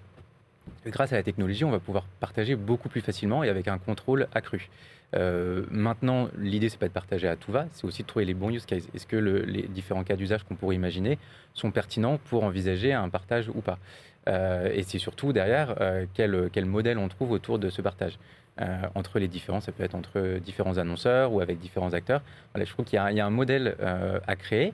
Grâce 0.86 1.14
à 1.14 1.16
la 1.16 1.24
technologie, 1.24 1.64
on 1.64 1.72
va 1.72 1.80
pouvoir 1.80 2.06
partager 2.20 2.56
beaucoup 2.56 2.90
plus 2.90 3.00
facilement 3.00 3.46
et 3.46 3.50
avec 3.50 3.70
un 3.70 3.78
contrôle 3.78 4.28
accru. 4.34 4.70
maintenant, 5.14 6.28
l'idée, 6.38 6.68
c'est 6.68 6.80
pas 6.80 6.90
de 6.90 6.94
partager 6.94 7.30
à 7.30 7.38
tout 7.38 7.54
va, 7.54 7.68
c'est 7.72 7.86
aussi 7.86 8.02
de 8.02 8.08
trouver 8.08 8.26
les 8.26 8.34
bons 8.34 8.50
use 8.50 8.66
cases. 8.66 8.90
Est-ce 8.94 9.08
que 9.08 9.16
les 9.16 9.62
différents 9.70 10.04
cas 10.04 10.18
d'usage 10.18 10.44
qu'on 10.44 10.56
pourrait 10.56 10.76
imaginer 10.76 11.18
sont 11.54 11.72
pertinents 11.72 12.18
pour 12.18 12.44
envisager 12.44 12.92
un 12.92 13.08
partage 13.08 13.48
ou 13.48 13.62
pas? 13.62 13.80
Et 14.28 14.84
c'est 14.84 15.00
surtout 15.00 15.34
derrière 15.34 15.76
euh, 15.82 16.06
quel, 16.14 16.66
modèle 16.66 16.98
on 16.98 17.08
trouve 17.08 17.32
autour 17.32 17.60
de 17.60 17.70
ce 17.70 17.82
partage. 17.82 18.18
Euh, 18.62 18.78
entre 18.96 19.20
les 19.20 19.28
différents, 19.28 19.60
ça 19.60 19.72
peut 19.72 19.84
être 19.84 19.96
entre 19.96 20.40
différents 20.40 20.78
annonceurs 20.78 21.34
ou 21.34 21.42
avec 21.42 21.60
différents 21.60 21.94
acteurs. 21.94 22.22
Je 22.56 22.64
trouve 22.64 22.86
qu'il 22.86 22.98
y, 22.98 23.20
a 23.20 23.26
un 23.26 23.30
modèle 23.30 23.76
à 24.28 24.36
créer 24.36 24.74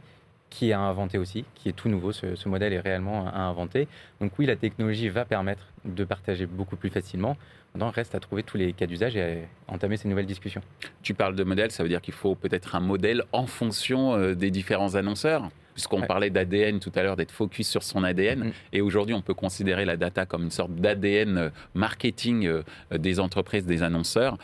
qui 0.51 0.69
est 0.69 0.73
à 0.73 0.79
inventer 0.79 1.17
aussi, 1.17 1.45
qui 1.55 1.69
est 1.69 1.73
tout 1.73 1.87
nouveau. 1.87 2.11
Ce, 2.11 2.35
ce, 2.35 2.49
modèle 2.49 2.73
est 2.73 2.79
réellement 2.79 3.27
à 3.27 3.39
inventer. 3.39 3.87
Donc 4.19 4.33
oui, 4.37 4.45
la 4.45 4.57
technologie 4.57 5.07
va 5.07 5.23
permettre 5.23 5.65
de 5.85 6.03
partager 6.03 6.45
beaucoup 6.45 6.75
plus 6.75 6.89
facilement. 6.89 7.37
Maintenant, 7.73 7.89
reste 7.89 8.15
à 8.15 8.19
trouver 8.19 8.43
tous 8.43 8.57
les 8.57 8.73
cas 8.73 8.85
d'usage 8.85 9.15
et 9.15 9.47
à 9.67 9.73
entamer 9.73 9.95
ces 9.95 10.09
nouvelles 10.09 10.25
discussions. 10.25 10.61
Tu 11.01 11.13
parles 11.13 11.35
de 11.35 11.43
modèle, 11.45 11.71
ça 11.71 11.83
veut 11.83 11.89
dire 11.89 12.01
qu'il 12.01 12.13
faut 12.13 12.35
peut-être 12.35 12.75
un 12.75 12.81
modèle 12.81 13.23
en 13.31 13.47
fonction 13.47 14.33
des 14.33 14.51
différents 14.51 14.95
annonceurs? 14.95 15.49
Puisqu'on 15.81 16.05
parlait 16.05 16.29
d'ADN 16.29 16.79
tout 16.79 16.91
à 16.95 17.01
l'heure, 17.01 17.15
d'être 17.15 17.31
focus 17.31 17.67
sur 17.67 17.81
son 17.81 18.03
ADN. 18.03 18.39
Mm. 18.39 18.51
Et 18.73 18.81
aujourd'hui, 18.81 19.15
on 19.15 19.21
peut 19.21 19.33
considérer 19.33 19.85
la 19.85 19.97
data 19.97 20.25
comme 20.25 20.43
une 20.43 20.51
sorte 20.51 20.73
d'ADN 20.75 21.37
euh, 21.37 21.49
marketing 21.73 22.45
euh, 22.45 22.63
des 22.97 23.19
entreprises, 23.19 23.65
des 23.65 23.81
annonceurs. 23.81 24.37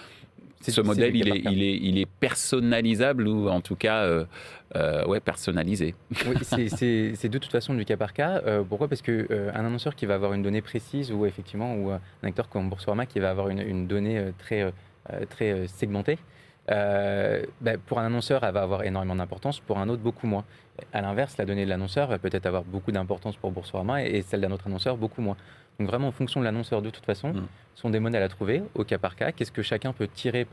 Ce 0.62 0.82
modèle, 0.82 1.15
il 1.15 1.29
est, 1.29 1.41
il, 1.46 1.63
est, 1.63 1.77
il 1.77 1.98
est, 2.00 2.08
personnalisable 2.20 3.27
ou 3.27 3.48
en 3.48 3.62
tout 3.62 3.75
cas 3.75 4.03
euh, 4.03 5.06
ouais, 5.06 5.20
personnalisé. 5.20 5.94
Oui, 6.25 6.36
c'est 6.41 7.29
de 7.29 7.38
toute 7.38 7.51
façon 7.51 7.75
du 7.75 7.86
cas 7.86 7.96
par 7.96 8.12
cas. 8.12 8.41
pourquoi? 8.67 8.88
Parce 8.88 9.03
qu'un 9.03 9.24
un 9.29 9.65
annonceur 9.65 9.96
qui 9.96 10.08
va 10.08 10.15
avoir 10.15 10.34
une 10.34 10.41
donnée 10.41 10.63
précise 10.63 11.12
ou 11.12 11.25
effectivement 11.25 11.75
ou 11.75 11.91
un 11.91 12.01
acteur 12.24 12.50
comme 12.50 12.70
Boursorama 12.70 13.06
qui 13.06 13.20
va 13.20 13.29
avoir 13.29 13.50
une, 13.50 13.62
une 13.62 13.88
donnée 13.88 14.34
très, 14.39 14.74
très 15.29 15.67
segmentée, 15.67 16.17
euh, 16.70 17.44
ben, 17.62 17.78
pour 17.80 18.00
un 18.00 18.06
annonceur, 18.06 18.44
elle 18.44 18.54
va 18.54 18.62
avoir 18.62 18.84
énormément 18.84 19.16
d'importance, 19.16 19.60
pour 19.60 19.78
un 19.78 19.88
autre, 19.90 20.02
beaucoup 20.02 20.28
moins. 20.28 20.44
À 20.94 21.02
l'inverse, 21.02 21.38
la 21.38 21.46
donnée 21.46 21.66
de 21.66 21.70
l'annonceur 21.70 22.08
va 22.10 22.20
peut-être 22.20 22.46
avoir 22.46 22.64
beaucoup 22.64 22.92
d'importance 22.92 23.36
pour 23.38 23.52
Boursorama 23.52 24.04
et 24.04 24.22
celle 24.22 24.42
d'un 24.42 24.52
autre 24.52 24.68
annonceur, 24.68 24.98
beaucoup 24.98 25.22
moins. 25.22 25.38
Donc 25.80 25.88
vraiment, 25.88 26.08
en 26.08 26.12
fonction 26.12 26.40
de 26.40 26.46
l'annonceur, 26.46 26.82
de 26.82 26.90
toute 26.90 27.06
façon, 27.06 27.34
mm. 27.34 27.48
sont 27.76 27.90
des 27.90 28.00
modèles 28.00 28.24
à 28.24 28.30
trouver 28.30 28.64
au 28.76 28.84
cas 28.84 28.98
par 28.98 29.16
cas. 29.16 29.32
Qu'est-ce 29.32 29.52
que 29.52 29.62
chacun 29.62 29.94
peut 29.94 30.08
tirer 30.08 30.46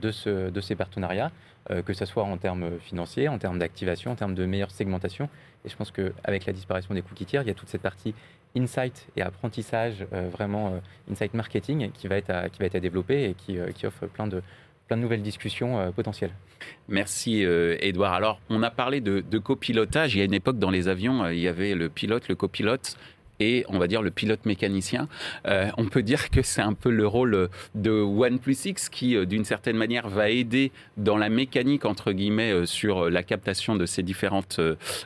de, 0.00 0.10
ce, 0.10 0.50
de 0.50 0.60
ces 0.60 0.74
partenariats, 0.74 1.30
euh, 1.70 1.82
que 1.82 1.92
ce 1.92 2.04
soit 2.04 2.24
en 2.24 2.36
termes 2.36 2.78
financiers, 2.80 3.28
en 3.28 3.38
termes 3.38 3.58
d'activation, 3.58 4.12
en 4.12 4.16
termes 4.16 4.34
de 4.34 4.46
meilleure 4.46 4.70
segmentation. 4.70 5.28
Et 5.64 5.68
je 5.68 5.76
pense 5.76 5.90
qu'avec 5.90 6.46
la 6.46 6.52
disparition 6.52 6.94
des 6.94 7.02
cookies 7.02 7.26
tiers, 7.26 7.42
il 7.42 7.48
y 7.48 7.50
a 7.50 7.54
toute 7.54 7.68
cette 7.68 7.82
partie 7.82 8.14
insight 8.56 9.08
et 9.16 9.22
apprentissage, 9.22 10.06
euh, 10.12 10.28
vraiment 10.30 10.80
insight 11.10 11.34
marketing, 11.34 11.90
qui 11.92 12.08
va 12.08 12.16
être 12.16 12.30
à, 12.30 12.48
qui 12.48 12.60
va 12.60 12.66
être 12.66 12.76
à 12.76 12.80
développer 12.80 13.24
et 13.24 13.34
qui, 13.34 13.58
qui 13.74 13.86
offre 13.86 14.06
plein 14.06 14.26
de, 14.26 14.42
plein 14.86 14.96
de 14.96 15.02
nouvelles 15.02 15.22
discussions 15.22 15.78
euh, 15.78 15.90
potentielles. 15.90 16.32
Merci 16.88 17.42
Edouard. 17.42 18.12
Euh, 18.12 18.16
Alors, 18.16 18.40
on 18.50 18.62
a 18.62 18.70
parlé 18.70 19.00
de, 19.00 19.20
de, 19.20 19.38
copilotage. 19.38 20.14
Il 20.14 20.18
y 20.18 20.22
a 20.22 20.24
une 20.24 20.34
époque 20.34 20.58
dans 20.58 20.70
les 20.70 20.88
avions, 20.88 21.24
euh, 21.24 21.34
il 21.34 21.40
y 21.40 21.48
avait 21.48 21.74
le 21.74 21.88
pilote, 21.88 22.28
le 22.28 22.34
copilote 22.34 22.96
et 23.40 23.64
on 23.68 23.78
va 23.78 23.86
dire 23.86 24.02
le 24.02 24.10
pilote 24.10 24.44
mécanicien. 24.46 25.08
Euh, 25.46 25.70
on 25.76 25.86
peut 25.86 26.02
dire 26.02 26.30
que 26.30 26.42
c'est 26.42 26.62
un 26.62 26.74
peu 26.74 26.90
le 26.90 27.06
rôle 27.06 27.48
de 27.74 27.90
OnePlus 27.90 28.56
X 28.64 28.88
qui, 28.88 29.16
euh, 29.16 29.24
d'une 29.24 29.44
certaine 29.44 29.76
manière, 29.76 30.08
va 30.08 30.30
aider 30.30 30.72
dans 30.96 31.16
la 31.16 31.28
mécanique, 31.28 31.84
entre 31.84 32.12
guillemets, 32.12 32.52
euh, 32.52 32.66
sur 32.66 33.10
la 33.10 33.22
captation 33.22 33.76
de 33.76 33.86
ces 33.86 34.02
différentes 34.02 34.60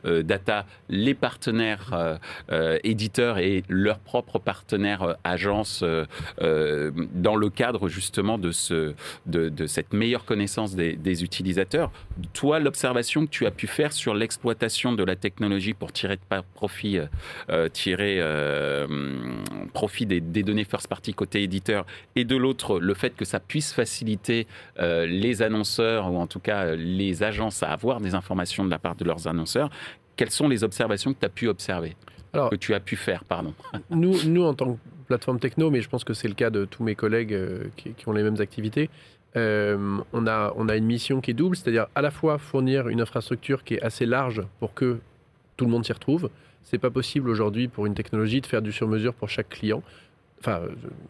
data, 0.04 0.66
les 0.88 1.14
partenaires 1.14 2.18
éditeurs 2.82 3.38
et 3.38 3.64
leurs 3.68 3.98
propres 3.98 4.38
partenaires 4.38 5.16
agences 5.24 5.84
dans 6.40 7.36
le 7.36 7.50
cadre 7.50 7.88
justement 7.88 8.38
de, 8.38 8.50
ce, 8.50 8.94
de, 9.26 9.66
cette 9.66 9.92
meilleure 9.92 10.24
connaissance 10.24 10.74
des, 10.74 10.94
des 10.94 11.24
utilisateurs. 11.24 11.90
Toi, 12.32 12.58
l'observation 12.58 13.26
que 13.26 13.30
tu 13.30 13.46
as 13.46 13.50
pu 13.50 13.66
faire 13.66 13.92
sur 13.92 14.14
l'exploitation 14.14 14.92
de 14.92 15.04
la 15.04 15.16
technologie 15.16 15.74
pour 15.74 15.92
tirer 15.92 16.16
de 16.16 16.42
profit, 16.54 16.98
tirer 17.72 18.20
euh, 18.28 18.86
profit 19.72 20.06
des, 20.06 20.20
données 20.20 20.64
first 20.64 20.88
party 20.88 21.14
côté 21.14 21.42
éditeur, 21.42 21.86
et 22.16 22.24
de 22.24 22.36
l'autre, 22.36 22.78
le 22.78 22.94
fait 22.94 23.14
que 23.16 23.24
ça 23.24 23.40
puisse 23.40 23.72
faciliter 23.72 24.46
euh, 24.78 25.06
les 25.06 25.42
annonceurs, 25.42 26.12
ou 26.12 26.18
en 26.18 26.26
tout 26.26 26.40
cas 26.40 26.74
les 26.74 27.22
agences, 27.22 27.62
à 27.62 27.72
avoir 27.72 28.00
des 28.00 28.14
informations 28.14 28.64
de 28.64 28.70
la 28.70 28.78
part 28.78 28.96
de 28.96 29.04
leurs 29.04 29.26
annonceurs. 29.26 29.70
Quelles 30.16 30.30
sont 30.30 30.48
les 30.48 30.64
observations 30.64 31.12
que 31.12 31.20
tu 31.20 31.26
as 31.26 31.30
pu 31.30 31.48
observer 31.48 31.96
que 32.50 32.56
tu 32.56 32.74
as 32.74 32.78
pu 32.78 32.94
faire, 32.94 33.24
pardon? 33.24 33.52
nous, 33.90 34.22
nous, 34.26 34.44
en 34.44 34.54
tant 34.54 34.74
que 34.74 34.78
plateforme 35.08 35.40
techno, 35.40 35.70
mais 35.70 35.80
je 35.80 35.88
pense 35.88 36.04
que 36.04 36.12
c'est 36.12 36.28
le 36.28 36.34
cas 36.34 36.50
de 36.50 36.66
tous 36.66 36.84
mes 36.84 36.94
collègues 36.94 37.32
euh, 37.32 37.64
qui, 37.76 37.94
ont 38.06 38.12
les 38.12 38.22
mêmes 38.22 38.40
activités, 38.40 38.90
on, 39.34 40.26
a, 40.26 40.52
on 40.56 40.68
a 40.68 40.76
une 40.76 40.84
mission 40.84 41.20
qui 41.20 41.30
est 41.30 41.34
double, 41.34 41.56
c'est-à-dire 41.56 41.86
à 41.94 42.02
la 42.02 42.10
fois 42.10 42.38
fournir 42.38 42.88
une 42.88 43.00
infrastructure 43.00 43.62
qui 43.62 43.74
est 43.74 43.82
assez 43.82 44.04
large 44.04 44.42
pour 44.58 44.74
que 44.74 44.98
tout 45.56 45.64
le 45.64 45.70
monde 45.70 45.84
s'y 45.84 45.92
retrouve, 45.92 46.30
c'est 46.68 46.78
pas 46.78 46.90
possible 46.90 47.30
aujourd'hui 47.30 47.66
pour 47.66 47.86
une 47.86 47.94
technologie 47.94 48.42
de 48.42 48.46
faire 48.46 48.60
du 48.60 48.72
sur-mesure 48.72 49.14
pour 49.14 49.30
chaque 49.30 49.48
client. 49.48 49.82
Enfin, 50.40 50.60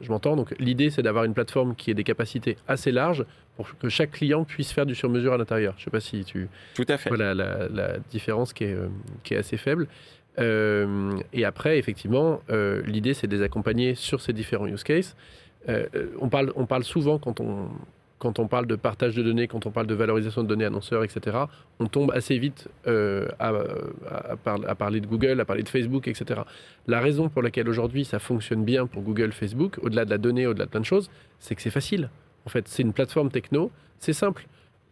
je, 0.01 0.09
m'entends. 0.09 0.37
Donc, 0.37 0.55
l'idée, 0.59 0.91
c'est 0.91 1.03
d'avoir 1.03 1.25
une 1.25 1.35
plateforme 1.35 1.75
qui 1.75 1.91
ait 1.91 1.95
des 1.95 2.05
capacités 2.05 2.57
assez 2.69 2.93
larges 2.93 3.27
pour 3.57 3.67
que 3.77 3.89
chaque 3.89 4.13
client 4.13 4.45
puisse 4.45 4.73
faire 4.73 4.87
du 4.87 4.95
sur-mesure 4.95 5.33
à 5.33 5.37
l'intérieur. 5.37 5.75
Je 5.77 5.85
sais 5.85 5.91
pas 5.91 6.01
si 6.01 6.25
tu. 6.25 6.49
Tout 6.75 6.87
à 6.89 6.97
fait. 6.97 7.11
Voilà 7.11 7.35
la, 7.35 7.99
différence 8.11 8.53
qui 8.53 8.65
est, 8.65 8.73
euh, 8.73 8.89
qui 9.25 9.35
est 9.35 9.37
assez 9.37 9.57
faible. 9.57 9.89
Euh, 10.39 11.11
et 11.33 11.45
après, 11.45 11.79
effectivement, 11.79 12.41
euh, 12.51 12.81
l'idée, 12.87 13.13
c'est 13.13 13.27
de 13.27 13.37
les 13.37 13.43
accompagner 13.43 13.97
sur 13.97 14.21
ces 14.21 14.33
différents 14.33 14.67
use 14.67 14.85
cases. 14.85 15.17
on, 16.21 16.29
parle, 16.29 16.53
on 16.55 16.67
parle 16.67 16.85
souvent, 16.85 17.19
quand 17.19 17.41
on, 17.41 17.69
quand 18.19 18.39
on 18.39 18.49
parle 18.49 18.67
de 18.67 18.77
partage 18.77 19.15
de 19.15 19.23
données, 19.23 19.47
quand 19.49 19.67
on 19.67 19.71
parle 19.71 19.87
de 19.87 19.95
valorisation 19.95 20.43
de 20.43 20.49
données 20.49 20.65
annonceurs, 20.65 21.05
etc., 21.05 21.37
on 21.79 21.87
tombe 21.87 22.11
assez 22.13 22.39
vite 22.39 22.69
euh, 22.87 23.29
à, 23.39 24.75
parler 24.75 25.01
de 25.01 25.07
Google, 25.07 25.41
à 25.41 25.45
parler 25.45 25.63
de 25.63 25.69
Facebook, 25.69 26.09
etc. 26.09 26.43
La 26.87 27.01
raison 27.01 27.29
pour 27.29 27.43
laquelle 27.43 27.69
aujourd'hui 27.69 28.05
ça 28.05 28.19
fonctionne 28.19 28.65
bien 28.65 28.87
pour 28.87 29.03
Google, 29.03 29.33
Facebook, 29.33 29.79
au-delà 29.83 30.05
de 30.05 30.11
la 30.11 30.19
donnée, 30.19 30.47
au-delà 30.47 30.67
de 30.67 30.71
plein 30.71 30.81
de 30.81 30.87
choses, 30.87 31.11
c'est 31.39 31.55
que 31.55 31.63
c'est 31.63 31.71
facile. 31.71 32.11
En 32.45 32.51
fait, 32.51 32.67
c'est 32.69 32.83
une 32.83 32.93
plateforme 32.93 33.31
techno, 33.31 33.71
c'est 33.99 34.13
simple. 34.13 34.47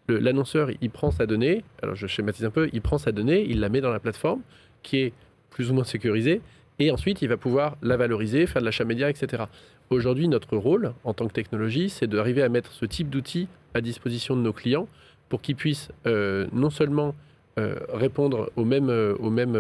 L'annonceur, 0.09 0.71
il 0.81 0.91
prend 0.91 1.11
sa 1.11 1.27
donnée, 1.27 1.65
alors 1.83 1.97
je 1.97 2.07
schématise 2.07 2.45
un 2.45 2.51
peu, 2.51 2.69
il 2.73 2.81
prend 2.81 2.99
sa 2.99 3.11
donnée, 3.11 3.45
il 3.49 3.59
la 3.59 3.69
met 3.69 3.81
dans 3.81 3.91
la 3.91 3.99
plateforme 3.99 4.41
qui 4.83 4.99
est 4.99 5.13
plus 5.51 5.71
ou 5.71 5.75
moins 5.75 5.85
sécurisée, 5.85 6.43
et 6.79 6.91
ensuite 6.91 7.23
il 7.23 7.29
va 7.29 7.37
pouvoir 7.37 7.77
la 7.83 7.97
valoriser, 7.97 8.47
faire 8.47 8.61
de 8.61 8.67
l'achat 8.67 8.85
média, 8.85 9.09
etc. 9.09 9.45
Aujourd'hui, 9.91 10.29
notre 10.29 10.57
rôle 10.57 10.93
en 11.05 11.15
tant 11.15 11.27
que 11.29 11.33
technologie, 11.33 11.91
c'est 11.91 12.07
d'arriver 12.07 12.43
à 12.43 12.49
mettre 12.49 12.73
ce 12.73 12.85
type 12.85 13.09
d'outils 13.09 13.49
à 13.75 13.81
disposition 13.81 14.37
de 14.37 14.43
nos 14.43 14.53
clients 14.53 14.89
pour 15.29 15.41
qu'ils 15.41 15.57
puissent 15.57 15.91
euh, 16.07 16.47
non 16.53 16.71
seulement 16.71 17.15
euh, 17.59 17.77
répondre 17.93 18.51
aux 18.57 18.65
mêmes, 18.65 18.91
euh, 18.91 19.15
aux 19.19 19.31
mêmes, 19.31 19.57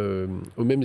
aux 0.56 0.64
mêmes 0.64 0.82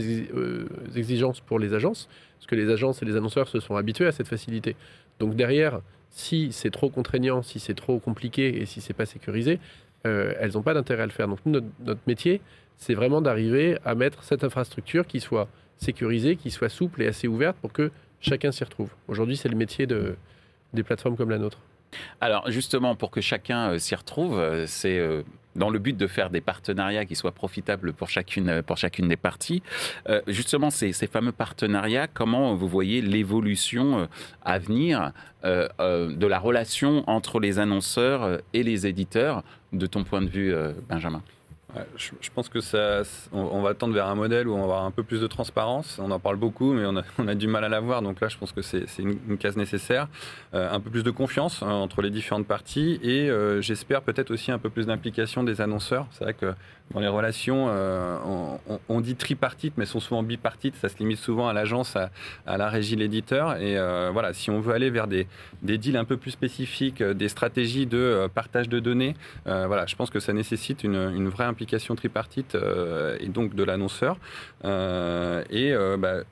exigences 0.95 1.41
pour 1.41 1.59
les 1.59 1.73
agences, 1.73 2.07
parce 2.37 2.47
que 2.47 2.55
les 2.55 2.69
agences 2.69 3.01
et 3.01 3.05
les 3.05 3.15
annonceurs 3.15 3.47
se 3.47 3.59
sont 3.59 3.75
habitués 3.75 4.07
à 4.07 4.11
cette 4.11 4.27
facilité. 4.27 4.75
Donc 5.19 5.35
derrière, 5.35 5.81
si 6.09 6.51
c'est 6.51 6.71
trop 6.71 6.89
contraignant, 6.89 7.41
si 7.41 7.59
c'est 7.59 7.73
trop 7.73 7.99
compliqué 7.99 8.61
et 8.61 8.65
si 8.65 8.81
c'est 8.81 8.93
pas 8.93 9.05
sécurisé, 9.05 9.59
elles 10.03 10.53
n'ont 10.55 10.63
pas 10.63 10.73
d'intérêt 10.73 11.03
à 11.03 11.05
le 11.05 11.11
faire. 11.11 11.27
Donc 11.27 11.39
notre, 11.45 11.67
notre 11.85 11.99
métier, 12.07 12.41
c'est 12.77 12.95
vraiment 12.95 13.21
d'arriver 13.21 13.77
à 13.85 13.93
mettre 13.93 14.23
cette 14.23 14.43
infrastructure 14.43 15.05
qui 15.05 15.19
soit 15.19 15.47
sécurisée, 15.81 16.35
qui 16.35 16.51
soit 16.51 16.69
souple 16.69 17.01
et 17.01 17.07
assez 17.07 17.27
ouverte 17.27 17.57
pour 17.57 17.73
que 17.73 17.91
chacun 18.21 18.51
s'y 18.51 18.63
retrouve. 18.63 18.89
Aujourd'hui, 19.07 19.35
c'est 19.35 19.49
le 19.49 19.57
métier 19.57 19.87
de, 19.87 20.15
des 20.73 20.83
plateformes 20.83 21.17
comme 21.17 21.29
la 21.29 21.39
nôtre. 21.39 21.59
Alors 22.21 22.49
justement, 22.49 22.95
pour 22.95 23.11
que 23.11 23.21
chacun 23.21 23.71
euh, 23.71 23.77
s'y 23.77 23.95
retrouve, 23.95 24.39
euh, 24.39 24.65
c'est 24.65 24.97
euh, 24.97 25.23
dans 25.55 25.69
le 25.69 25.79
but 25.79 25.97
de 25.97 26.07
faire 26.07 26.29
des 26.29 26.39
partenariats 26.39 27.05
qui 27.05 27.15
soient 27.15 27.33
profitables 27.33 27.91
pour 27.91 28.09
chacune, 28.09 28.61
pour 28.61 28.77
chacune 28.77 29.09
des 29.09 29.17
parties. 29.17 29.61
Justement, 30.25 30.69
ces, 30.69 30.93
ces, 30.93 31.07
fameux 31.07 31.33
partenariats, 31.33 32.07
comment 32.07 32.55
vous 32.55 32.69
voyez 32.69 33.01
l'évolution 33.01 34.07
à 34.45 34.59
venir 34.59 35.11
de 35.43 36.25
la 36.25 36.39
relation 36.39 37.03
entre 37.09 37.41
les 37.41 37.59
annonceurs 37.59 38.39
et 38.53 38.63
les 38.63 38.87
éditeurs, 38.87 39.43
de 39.73 39.87
ton 39.87 40.05
point 40.05 40.21
de 40.21 40.29
vue, 40.29 40.55
Benjamin? 40.87 41.21
Je, 41.95 42.29
pense 42.33 42.49
que 42.49 42.59
ça, 42.59 43.03
on, 43.31 43.61
va 43.61 43.73
tendre 43.73 43.93
vers 43.93 44.07
un 44.07 44.15
modèle 44.15 44.47
où 44.47 44.53
on 44.53 44.59
va 44.59 44.63
avoir 44.63 44.85
un 44.85 44.91
peu 44.91 45.03
plus 45.03 45.21
de 45.21 45.27
transparence. 45.27 45.99
On 46.01 46.11
en 46.11 46.19
parle 46.19 46.35
beaucoup, 46.35 46.73
mais 46.73 46.85
on 46.85 47.27
a, 47.27 47.35
du 47.35 47.47
mal 47.47 47.63
à 47.63 47.69
l'avoir. 47.69 48.01
Donc 48.01 48.19
là, 48.19 48.27
je 48.27 48.37
pense 48.37 48.51
que 48.51 48.61
c'est 48.61 48.85
une, 48.99 49.37
case 49.37 49.57
nécessaire. 49.57 50.07
Euh, 50.53 50.69
un 50.71 50.79
peu 50.79 50.89
plus 50.89 51.03
de 51.03 51.11
confiance 51.11 51.63
hein, 51.63 51.71
entre 51.71 52.01
les 52.01 52.09
différentes 52.09 52.45
parties 52.45 52.99
et 53.01 53.29
euh, 53.29 53.61
j'espère 53.61 54.01
peut-être 54.01 54.31
aussi 54.31 54.51
un 54.51 54.59
peu 54.59 54.69
plus 54.69 54.87
d'implication 54.87 55.43
des 55.43 55.61
annonceurs. 55.61 56.07
C'est 56.11 56.25
vrai 56.25 56.33
que 56.33 56.53
dans 56.93 56.99
les 56.99 57.07
relations, 57.07 57.67
euh, 57.69 58.17
on, 58.89 58.99
dit 58.99 59.15
tripartite, 59.15 59.75
mais 59.77 59.85
sont 59.85 60.01
souvent 60.01 60.23
bipartites. 60.23 60.75
Ça 60.75 60.89
se 60.89 60.97
limite 60.97 61.19
souvent 61.19 61.47
à 61.47 61.53
l'agence, 61.53 61.95
à, 61.95 62.09
la 62.45 62.67
régie, 62.67 62.97
l'éditeur. 62.97 63.55
Et 63.61 63.77
voilà, 64.11 64.33
si 64.33 64.49
on 64.49 64.59
veut 64.59 64.73
aller 64.73 64.89
vers 64.89 65.07
des, 65.07 65.25
deals 65.61 65.95
un 65.95 66.03
peu 66.03 66.17
plus 66.17 66.31
spécifiques, 66.31 67.01
des 67.01 67.29
stratégies 67.29 67.85
de 67.85 68.27
partage 68.33 68.67
de 68.67 68.81
données, 68.81 69.15
voilà, 69.45 69.85
je 69.85 69.95
pense 69.95 70.09
que 70.09 70.19
ça 70.19 70.33
nécessite 70.33 70.83
une 70.83 71.29
vraie 71.29 71.45
implication 71.45 71.60
tripartite 71.95 72.55
euh, 72.55 73.17
et 73.19 73.27
donc 73.27 73.55
de 73.55 73.63
l'annonceur. 73.63 74.17
Euh, 74.65 75.43
et 75.49 75.73
euh, 75.73 75.97
bah, 75.97 76.23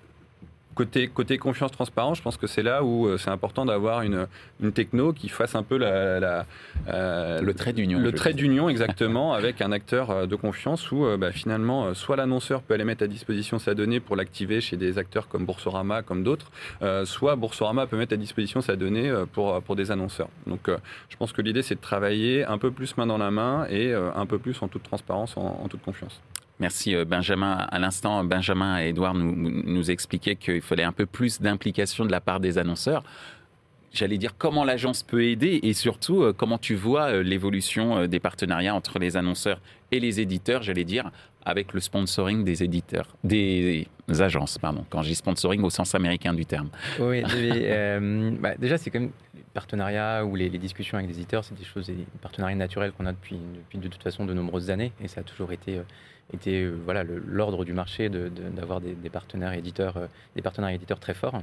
Côté, 0.76 1.08
côté 1.08 1.38
confiance, 1.38 1.72
transparence, 1.72 2.20
je 2.20 2.24
pense 2.24 2.38
que 2.38 2.48
c'est 2.48 2.64
là 2.64 2.84
où 2.84 3.18
c'est 3.18 3.32
important 3.32 3.66
d'avoir 3.66 4.02
une, 4.02 4.28
une, 4.62 4.72
techno 4.72 5.12
qui 5.12 5.28
fasse 5.28 5.56
un 5.56 5.64
peu 5.64 5.78
la, 5.78 6.46
le 6.88 7.52
trait 7.52 7.74
d'union. 7.74 8.00
Le 8.00 8.12
trait 8.14 8.34
d'union, 8.34 8.70
exactement, 8.70 9.34
avec 9.34 9.62
un 9.62 9.72
acteur 9.72 10.28
de 10.28 10.36
confiance 10.36 10.90
où 10.92 11.06
bah, 11.18 11.32
finalement, 11.32 11.94
soit 11.94 12.16
l'annonceur 12.16 12.62
peut 12.62 12.76
aller 12.76 12.86
mettre 12.86 13.04
à 13.04 13.08
disposition 13.08 13.60
sa 13.60 13.74
donnée 13.74 14.00
pour 14.00 14.16
l'activer 14.16 14.62
chez 14.62 14.78
des 14.78 14.98
acteurs 14.98 15.28
comme 15.28 15.46
Boursorama, 15.46 16.02
comme 16.02 16.24
d'autres, 16.24 16.52
soit 17.04 17.36
Boursorama 17.36 17.88
peut 17.88 17.98
mettre 17.98 18.14
à 18.14 18.18
disposition 18.18 18.62
sa 18.62 18.76
donnée 18.76 19.12
pour, 19.34 19.62
pour 19.64 19.76
des 19.76 19.92
annonceurs. 19.92 20.30
Donc 20.48 20.70
je 21.10 21.18
pense 21.18 21.34
que 21.34 21.42
l'idée, 21.42 21.64
c'est 21.64 21.76
de 21.76 21.82
travailler 21.82 22.46
un 22.46 22.58
peu 22.58 22.72
plus 22.72 22.96
main 22.96 23.08
dans 23.08 23.18
la 23.18 23.32
main 23.32 23.66
et 23.70 23.94
un 23.94 24.26
peu 24.26 24.38
plus 24.38 24.62
en 24.62 24.68
toute 24.68 24.84
transparence, 24.84 25.36
en 25.36 25.68
toute 25.68 25.82
confiance. 25.82 26.22
Merci 26.60 26.94
euh, 26.94 27.06
Benjamin. 27.06 27.54
À 27.54 27.80
l'instant, 27.80 28.24
Benjamin 28.24 28.82
et 28.82 28.89
Edouard 28.89 29.13
nous, 29.13 29.34
nous 29.36 29.92
expliquaient 29.92 30.36
qu'il 30.36 30.62
fallait 30.62 30.84
un 30.84 30.92
peu 30.92 31.06
plus 31.06 31.42
d'implication 31.42 32.06
de 32.06 32.12
la 32.12 32.20
part 32.20 32.39
des 32.39 32.58
annonceurs. 32.58 33.04
J'allais 33.92 34.18
dire 34.18 34.36
comment 34.38 34.66
l'agence 34.66 35.01
peut 35.01 35.24
aider 35.24 35.62
et 35.63 35.74
surtout 35.74 36.22
euh, 36.22 36.34
comment 36.34 36.58
tu 36.58 36.75
vois 36.75 37.10
euh, 37.10 37.24
l'évolution 37.24 38.06
des 38.08 38.20
partenariats 38.20 38.75
entre 38.75 39.00
les 39.00 39.18
annonceurs 39.18 39.62
et 39.92 40.00
les 40.00 40.20
éditeurs, 40.20 40.62
j'allais 40.62 40.84
dire, 40.84 41.10
avec 41.44 41.74
le 41.74 41.80
sponsoring 41.80 42.44
des 42.44 42.62
éditeurs, 42.62 43.08
des 43.24 43.88
agences, 44.20 44.60
pardon, 44.60 44.86
quand 44.89 45.01
je 45.01 45.10
dis 45.10 45.16
sponsoring 45.16 45.63
au 45.63 45.70
sens 45.72 45.96
américain 45.96 46.34
du 46.34 46.46
terme. 46.46 46.70
Oui, 47.00 47.24
bah, 48.39 48.56
déjà 48.60 48.78
c'est 48.78 48.92
comme 48.92 49.10
partenariats 49.56 50.24
ou 50.25 50.36
les, 50.36 50.50
discussions 50.50 50.98
avec 50.98 51.10
les 51.10 51.16
éditeurs, 51.16 51.44
c'est 51.44 51.58
des 51.58 51.63
choses, 51.63 51.88
des 51.88 52.06
partenariats 52.22 52.56
naturels 52.56 52.92
qu'on 52.92 53.08
a 53.08 53.13
depuis, 53.13 53.38
depuis 53.38 53.80
de 53.80 53.88
toute 53.88 54.04
façon 54.04 54.25
de 54.25 54.34
nombreuses 54.34 54.70
années 54.70 54.92
et 55.01 55.08
ça 55.08 55.22
a 55.22 55.24
toujours 55.24 55.51
été 55.51 55.80
était 56.33 56.63
euh, 56.63 56.77
voilà 56.86 57.03
l'ordre 57.03 57.65
du 57.65 57.74
marché 57.74 58.09
d'avoir 58.09 58.81
des, 58.81 59.09
partenaires 59.09 59.53
éditeurs, 59.53 59.98
euh, 59.98 60.07
des 60.36 60.41
partenaires 60.41 60.69
éditeurs 60.69 61.00
très 61.00 61.13
forts. 61.13 61.41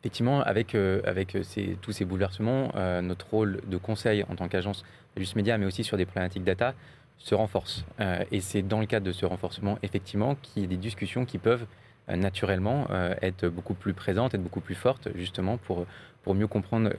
Effectivement, 0.00 0.40
avec, 0.40 0.74
euh, 0.74 1.02
avec 1.04 1.36
tous 1.82 1.92
ces 1.92 2.04
bouleversements, 2.04 2.72
notre 3.02 3.28
rôle 3.30 3.60
de 3.66 3.76
conseil 3.76 4.24
en 4.30 4.34
tant 4.34 4.48
qu'agence 4.48 4.82
Just 5.16 5.36
Media, 5.36 5.58
mais 5.58 5.66
aussi 5.66 5.84
sur 5.84 5.96
des 5.96 6.06
problématiques 6.06 6.44
data, 6.44 6.74
se 7.18 7.34
renforce. 7.34 7.84
et 8.30 8.40
c'est 8.40 8.62
dans 8.62 8.80
le 8.80 8.86
cadre 8.86 9.04
de 9.04 9.12
ce 9.12 9.26
renforcement, 9.26 9.78
effectivement, 9.82 10.36
qu'il 10.36 10.62
y 10.62 10.64
a 10.64 10.68
des 10.68 10.78
discussions 10.78 11.26
qui 11.26 11.36
peuvent 11.36 11.66
naturellement 12.08 12.86
être 13.20 13.46
beaucoup 13.48 13.74
plus 13.74 13.92
présentes, 13.92 14.32
être 14.32 14.42
beaucoup 14.42 14.62
plus 14.62 14.74
fortes, 14.74 15.08
justement 15.16 15.58
pour, 15.58 15.84
pour 16.22 16.34
mieux 16.34 16.46
comprendre 16.46 16.90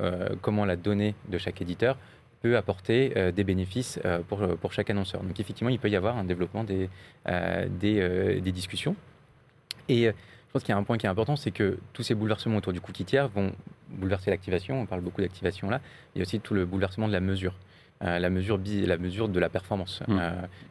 comment 0.41 0.63
la 0.63 0.75
donnée 0.75 1.15
de 1.29 1.39
chaque 1.39 1.59
éditeur 1.59 1.97
peut 2.41 2.57
apporter 2.57 3.13
euh, 3.15 3.31
des 3.31 3.43
bénéfices 3.43 3.99
euh, 4.05 4.19
pour, 4.27 4.39
pour 4.57 4.73
chaque 4.73 4.89
annonceur. 4.89 5.21
Donc 5.23 5.39
effectivement, 5.39 5.69
il 5.69 5.79
peut 5.79 5.89
y 5.89 5.95
avoir 5.95 6.17
un 6.17 6.23
développement 6.23 6.63
des, 6.63 6.89
euh, 7.27 7.67
des, 7.69 8.41
des, 8.41 8.51
discussions. 8.51 8.95
Et 9.87 10.05
je 10.05 10.51
pense 10.51 10.63
qu'il 10.63 10.71
y 10.71 10.75
a 10.75 10.77
un 10.77 10.83
point 10.83 10.97
qui 10.97 11.05
est 11.05 11.09
important, 11.09 11.35
c'est 11.35 11.51
que 11.51 11.77
tous 11.93 12.03
ces 12.03 12.15
bouleversements 12.15 12.57
autour 12.57 12.73
du 12.73 12.81
cookie 12.81 13.05
tiers 13.05 13.27
vont 13.29 13.51
bouleverser 13.89 14.31
l'activation. 14.31 14.81
On 14.81 14.85
parle 14.85 15.01
beaucoup 15.01 15.21
d'activation 15.21 15.69
là. 15.69 15.81
Il 16.13 16.19
y 16.19 16.21
a 16.21 16.23
aussi 16.23 16.39
tout 16.39 16.53
le 16.53 16.65
bouleversement 16.65 17.07
de 17.07 17.13
la 17.13 17.19
mesure. 17.19 17.55
la, 18.01 18.29
mesure 18.29 18.59
la 18.65 18.97
mesure 18.97 19.29
de 19.29 19.39
la 19.39 19.49
performance. 19.49 20.01
Mmh. 20.07 20.19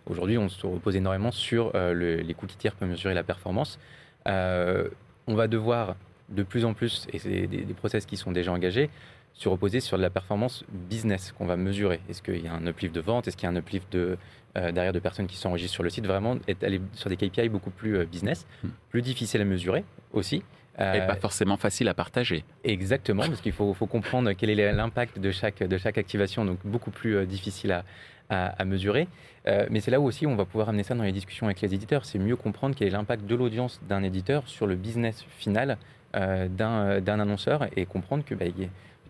Aujourd'hui, 0.06 0.38
on 0.38 0.48
se 0.48 0.66
repose 0.66 0.96
énormément 0.96 1.30
sur 1.30 1.72
les 1.74 2.34
cookies 2.34 2.56
tiers 2.56 2.74
pour 2.74 2.86
mesurer 2.86 3.14
la 3.14 3.22
performance. 3.22 3.78
on 4.26 5.34
va 5.34 5.48
devoir 5.48 5.96
de 6.28 6.42
plus 6.42 6.64
en 6.64 6.74
plus, 6.74 7.06
et 7.12 7.18
c'est 7.18 7.46
des, 7.46 7.64
des 7.64 7.74
process 7.74 8.06
qui 8.06 8.16
sont 8.16 8.32
déjà 8.32 8.52
engagés, 8.52 8.88
se 9.34 9.48
reposer 9.48 9.80
sur 9.80 9.96
de 9.96 10.02
la 10.02 10.10
performance 10.10 10.64
business 10.70 11.32
qu'on 11.32 11.46
va 11.46 11.56
mesurer. 11.56 12.00
Est-ce 12.08 12.22
qu'il 12.22 12.44
y 12.44 12.48
a 12.48 12.52
un 12.52 12.66
uplift 12.66 12.94
de 12.94 13.00
vente? 13.00 13.26
Est-ce 13.26 13.36
qu'il 13.36 13.44
y 13.44 13.46
a 13.46 13.50
un 13.50 13.56
uplift 13.56 13.90
de, 13.92 14.18
euh, 14.56 14.72
derrière 14.72 14.92
de 14.92 14.98
personnes 14.98 15.26
qui 15.26 15.36
s'enregistrent 15.36 15.74
sur 15.74 15.82
le 15.82 15.90
site? 15.90 16.06
Vraiment 16.06 16.36
être 16.48 16.62
aller 16.64 16.80
sur 16.92 17.08
des 17.08 17.16
KPI 17.16 17.48
beaucoup 17.48 17.70
plus 17.70 17.96
euh, 17.96 18.04
business, 18.04 18.46
hmm. 18.62 18.68
plus 18.90 19.02
difficile 19.02 19.40
à 19.40 19.44
mesurer 19.44 19.84
aussi. 20.12 20.42
Euh, 20.78 20.94
et 20.94 21.06
pas 21.06 21.16
forcément 21.16 21.56
facile 21.56 21.88
à 21.88 21.94
partager. 21.94 22.44
Exactement, 22.64 23.26
parce 23.26 23.40
qu'il 23.40 23.52
faut, 23.52 23.74
faut, 23.74 23.86
comprendre 23.86 24.32
quel 24.32 24.48
est 24.50 24.72
l'impact 24.72 25.18
de 25.18 25.30
chaque, 25.30 25.62
de 25.62 25.76
chaque 25.76 25.98
activation, 25.98 26.44
donc 26.44 26.58
beaucoup 26.64 26.90
plus 26.90 27.26
difficile 27.26 27.72
à, 27.72 27.84
à, 28.30 28.64
mesurer. 28.64 29.06
mais 29.44 29.80
c'est 29.80 29.90
là 29.90 30.00
où 30.00 30.04
aussi 30.04 30.26
on 30.26 30.36
va 30.36 30.46
pouvoir 30.46 30.70
amener 30.70 30.84
ça 30.84 30.94
dans 30.94 31.02
les 31.02 31.12
discussions 31.12 31.46
avec 31.46 31.60
les 31.60 31.74
éditeurs. 31.74 32.06
C'est 32.06 32.18
mieux 32.18 32.36
comprendre 32.36 32.74
quel 32.74 32.88
est 32.88 32.92
l'impact 32.92 33.26
de 33.26 33.34
l'audience 33.34 33.78
d'un 33.90 34.02
éditeur 34.02 34.48
sur 34.48 34.66
le 34.66 34.74
business 34.74 35.26
final 35.38 35.76
d'un 36.14 37.20
annonceur 37.20 37.66
et 37.76 37.86
comprendre 37.86 38.24
que 38.24 38.34
bah, 38.34 38.46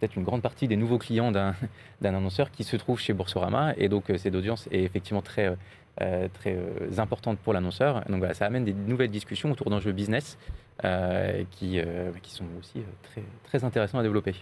peut-être 0.01 0.17
une 0.17 0.25
grande 0.25 0.43
partie 0.43 0.67
des 0.67 0.77
nouveaux 0.77 0.99
clients 0.99 1.31
d'un 1.31 1.55
annonceur 2.05 2.51
qui 2.51 2.65
se 2.65 2.77
trouve 2.77 2.99
chez 2.99 3.13
Boursorama. 3.13 3.75
Et 3.77 3.89
donc, 3.89 4.11
euh, 4.11 4.19
cette 4.19 4.35
audience 4.35 4.67
est 4.73 4.83
effectivement 4.83 5.23
très, 5.23 5.47
euh, 5.47 5.55
euh, 6.01 6.29
très 6.33 6.99
importante 6.99 7.39
pour 7.39 7.53
l'annonceur. 7.53 8.03
Donc, 8.09 8.19
voilà, 8.19 8.35
ça 8.35 8.47
amène 8.47 8.65
des 8.65 8.75
nouvelles 8.75 9.11
discussions 9.11 9.53
autour 9.53 9.71
d'enjeux 9.71 9.93
business 9.93 10.39
qui, 11.51 11.79
qui 12.23 12.31
sont 12.31 12.47
aussi 12.59 12.83
très, 13.03 13.23
très 13.45 13.65
intéressants 13.65 13.99
à 13.99 14.03
développer. 14.03 14.35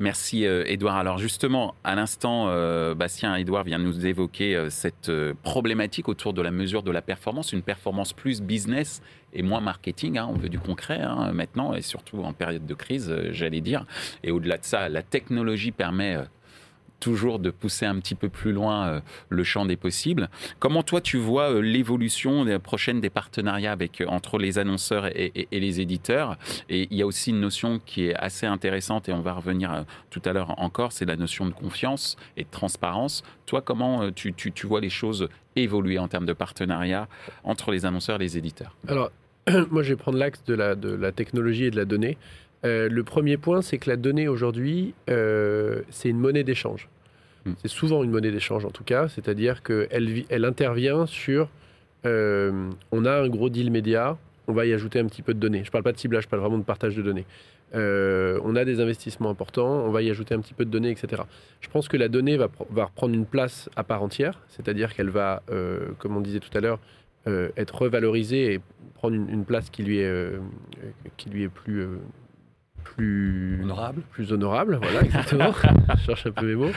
Merci 0.00 0.44
Edouard. 0.44 0.96
Alors 0.96 1.18
justement, 1.18 1.74
à 1.84 1.94
l'instant, 1.94 2.46
Bastien 2.94 3.36
Edouard 3.36 3.64
vient 3.64 3.78
nous 3.78 4.06
évoquer 4.06 4.68
cette 4.70 5.12
problématique 5.42 6.08
autour 6.08 6.32
de 6.32 6.40
la 6.40 6.50
mesure 6.50 6.82
de 6.82 6.90
la 6.90 7.02
performance, 7.02 7.52
une 7.52 7.62
performance 7.62 8.14
plus 8.14 8.40
business 8.40 9.02
et 9.32 9.42
moins 9.42 9.60
marketing. 9.60 10.18
Hein. 10.18 10.28
on 10.30 10.34
veut 10.36 10.48
du 10.48 10.58
concret 10.58 11.00
hein, 11.00 11.32
maintenant, 11.32 11.74
et 11.74 11.82
surtout 11.82 12.22
en 12.22 12.32
période 12.32 12.66
de 12.66 12.74
crise, 12.74 13.10
euh, 13.10 13.30
j'allais 13.32 13.60
dire. 13.60 13.84
Et 14.22 14.30
au-delà 14.30 14.58
de 14.58 14.64
ça, 14.64 14.88
la 14.88 15.02
technologie 15.02 15.72
permet 15.72 16.16
euh, 16.16 16.24
toujours 17.00 17.38
de 17.38 17.50
pousser 17.50 17.86
un 17.86 17.98
petit 17.98 18.14
peu 18.14 18.28
plus 18.28 18.52
loin 18.52 18.86
euh, 18.86 19.00
le 19.28 19.42
champ 19.42 19.64
des 19.64 19.76
possibles. 19.76 20.28
Comment 20.58 20.82
toi 20.82 21.00
tu 21.00 21.16
vois 21.16 21.60
l'évolution 21.60 22.46
prochaine 22.60 23.00
des 23.00 23.10
partenariats 23.10 23.72
avec, 23.72 24.02
entre 24.06 24.38
les 24.38 24.58
annonceurs 24.58 25.06
et, 25.06 25.48
les 25.50 25.80
éditeurs? 25.80 26.36
Et 26.68 26.86
il 26.90 26.96
y 26.96 27.02
a 27.02 27.06
aussi 27.06 27.30
une 27.30 27.40
notion 27.40 27.80
qui 27.84 28.06
est 28.06 28.14
assez 28.14 28.46
intéressante 28.46 29.08
et 29.08 29.12
on 29.12 29.20
va 29.20 29.32
revenir 29.32 29.84
tout 30.10 30.22
à 30.24 30.32
l'heure 30.32 30.58
encore, 30.60 30.92
c'est 30.92 31.06
la 31.06 31.16
notion 31.16 31.46
de 31.46 31.52
confiance 31.52 32.16
et 32.36 32.44
de 32.44 32.50
transparence. 32.50 33.22
Toi, 33.46 33.62
comment 33.62 34.10
tu, 34.12 34.32
vois 34.64 34.80
les 34.80 34.90
choses 34.90 35.28
évoluer 35.56 35.98
en 35.98 36.08
termes 36.08 36.26
de 36.26 36.32
partenariat 36.32 37.08
entre 37.44 37.72
les 37.72 37.84
annonceurs 37.86 38.16
et 38.16 38.24
les 38.24 38.38
éditeurs? 38.38 38.76
Alors, 38.86 39.10
moi, 39.70 39.82
je 39.82 39.90
vais 39.90 39.96
prendre 39.96 40.18
l'axe 40.18 40.44
de 40.44 40.54
la, 40.54 40.74
de 40.74 40.90
la 40.90 41.12
technologie 41.12 41.64
et 41.64 41.70
de 41.70 41.76
la 41.76 41.84
donnée. 41.84 42.18
Euh, 42.64 42.88
le 42.88 43.04
premier 43.04 43.36
point, 43.36 43.62
c'est 43.62 43.78
que 43.78 43.88
la 43.88 43.96
donnée 43.96 44.28
aujourd'hui, 44.28 44.94
euh, 45.08 45.82
c'est 45.90 46.08
une 46.08 46.18
monnaie 46.18 46.44
d'échange. 46.44 46.88
Hmm. 47.46 47.52
C'est 47.62 47.68
souvent 47.68 48.04
une 48.04 48.10
monnaie 48.10 48.30
d'échange 48.30 48.64
en 48.66 48.70
tout 48.70 48.84
cas, 48.84 49.08
c'est-à-dire 49.08 49.62
qu'elle 49.62 50.24
elle 50.28 50.44
intervient 50.44 51.06
sur 51.06 51.48
euh, 52.04 52.70
on 52.92 53.04
a 53.06 53.12
un 53.12 53.28
gros 53.28 53.48
deal 53.48 53.70
média, 53.70 54.18
on 54.46 54.52
va 54.52 54.66
y 54.66 54.74
ajouter 54.74 54.98
un 54.98 55.06
petit 55.06 55.22
peu 55.22 55.32
de 55.32 55.38
données. 55.38 55.62
Je 55.62 55.68
ne 55.68 55.70
parle 55.70 55.84
pas 55.84 55.92
de 55.92 55.98
ciblage, 55.98 56.24
je 56.24 56.28
parle 56.28 56.42
vraiment 56.42 56.58
de 56.58 56.64
partage 56.64 56.94
de 56.96 57.02
données. 57.02 57.24
on 57.72 58.56
a 58.56 58.64
des 58.66 58.80
investissements 58.80 59.30
importants, 59.30 59.84
on 59.86 59.90
va 59.90 60.02
y 60.02 60.10
ajouter 60.10 60.34
un 60.34 60.40
petit 60.40 60.54
peu 60.54 60.66
de 60.66 60.70
données, 60.70 60.90
etc. 60.90 61.22
Je 61.60 61.68
pense 61.70 61.88
que 61.88 61.96
la 61.96 62.08
donnée 62.08 62.36
va, 62.36 62.48
va 62.70 62.86
reprendre 62.86 63.14
une 63.14 63.26
place 63.26 63.70
à 63.76 63.84
part 63.84 64.02
entière, 64.02 64.38
c'est-à-dire 64.48 64.92
qu'elle 64.94 65.10
va, 65.10 65.42
comme 65.98 66.16
on 66.16 66.20
disait 66.20 66.40
tout 66.40 66.56
à 66.58 66.60
l'heure, 66.60 66.78
être 67.26 67.82
revalorisée 67.82 68.54
et 68.54 68.60
prendre 68.94 69.14
une, 69.14 69.44
place 69.46 69.70
qui 69.70 69.82
lui 69.82 70.00
est, 70.00 70.32
qui 71.16 71.30
lui 71.30 71.44
est 71.44 71.48
plus, 71.48 71.86
plus 72.94 73.60
honorable. 73.62 74.02
Plus 74.12 74.32
honorable, 74.32 74.78
voilà, 74.82 75.00
exactement. 75.04 75.52
Je 75.98 76.04
cherche 76.04 76.26
un 76.26 76.32
peu 76.32 76.46
mes 76.46 76.54
mots. 76.54 76.72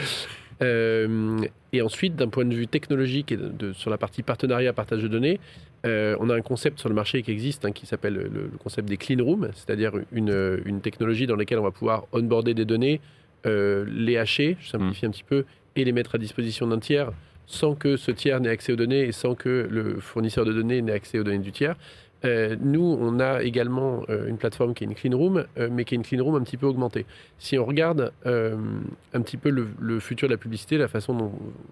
Euh, 0.61 1.39
et 1.73 1.81
ensuite, 1.81 2.15
d'un 2.15 2.29
point 2.29 2.45
de 2.45 2.53
vue 2.53 2.67
technologique 2.67 3.31
et 3.31 3.37
de, 3.37 3.73
sur 3.73 3.89
la 3.89 3.97
partie 3.97 4.23
partenariat, 4.23 4.73
partage 4.73 5.01
de 5.01 5.07
données, 5.07 5.39
on 5.85 6.29
a 6.29 6.35
un 6.35 6.41
concept 6.41 6.79
sur 6.79 6.89
le 6.89 6.95
marché 6.95 7.23
qui 7.23 7.31
existe 7.31 7.65
hein, 7.65 7.71
qui 7.71 7.85
s'appelle 7.85 8.13
le, 8.13 8.51
concept 8.57 8.87
des 8.87 8.97
clean 8.97 9.23
rooms, 9.23 9.49
c'est-à-dire 9.53 9.91
une, 10.13 10.61
une, 10.65 10.79
technologie 10.79 11.27
dans 11.27 11.35
laquelle 11.35 11.59
on 11.59 11.63
va 11.63 11.71
pouvoir 11.71 12.05
onboarder 12.13 12.53
des 12.53 12.65
données, 12.65 13.01
les 13.45 14.17
hacher, 14.17 14.55
je 14.61 14.69
simplifie 14.69 15.05
mm. 15.05 15.09
un 15.09 15.11
petit 15.11 15.23
peu, 15.23 15.45
et 15.75 15.83
les 15.83 15.91
mettre 15.91 16.15
à 16.15 16.17
disposition 16.17 16.67
d'un 16.67 16.79
tiers 16.79 17.11
sans 17.45 17.75
que 17.75 17.97
ce 17.97 18.11
tiers 18.11 18.39
n'ait 18.39 18.49
accès 18.49 18.73
aux 18.73 18.77
données 18.77 19.01
et 19.01 19.11
sans 19.11 19.35
que 19.35 19.67
le 19.69 19.99
fournisseur 19.99 20.45
de 20.45 20.53
données 20.53 20.81
n'ait 20.81 20.93
accès 20.93 21.19
aux 21.19 21.23
données 21.23 21.39
du 21.39 21.51
tiers. 21.51 21.75
Euh, 22.25 22.55
nous, 22.59 22.97
on 22.99 23.19
a 23.19 23.43
également 23.43 24.03
euh, 24.09 24.27
une 24.27 24.37
plateforme 24.37 24.73
qui 24.73 24.83
est 24.83 24.87
une 24.87 24.95
clean 24.95 25.17
room, 25.17 25.45
euh, 25.57 25.69
mais 25.71 25.83
qui 25.83 25.95
est 25.95 25.97
une 25.97 26.03
clean 26.03 26.23
room 26.23 26.35
un 26.35 26.43
petit 26.43 26.57
peu 26.57 26.65
augmentée. 26.65 27.05
Si 27.37 27.57
on 27.57 27.65
regarde 27.65 28.11
un 28.25 29.21
petit 29.21 29.37
peu 29.37 29.49
le, 29.49 29.99
futur 29.99 30.27
de 30.27 30.33
la 30.33 30.37
publicité, 30.37 30.77
la 30.77 30.87
façon 30.87 31.13
dont 31.13 31.31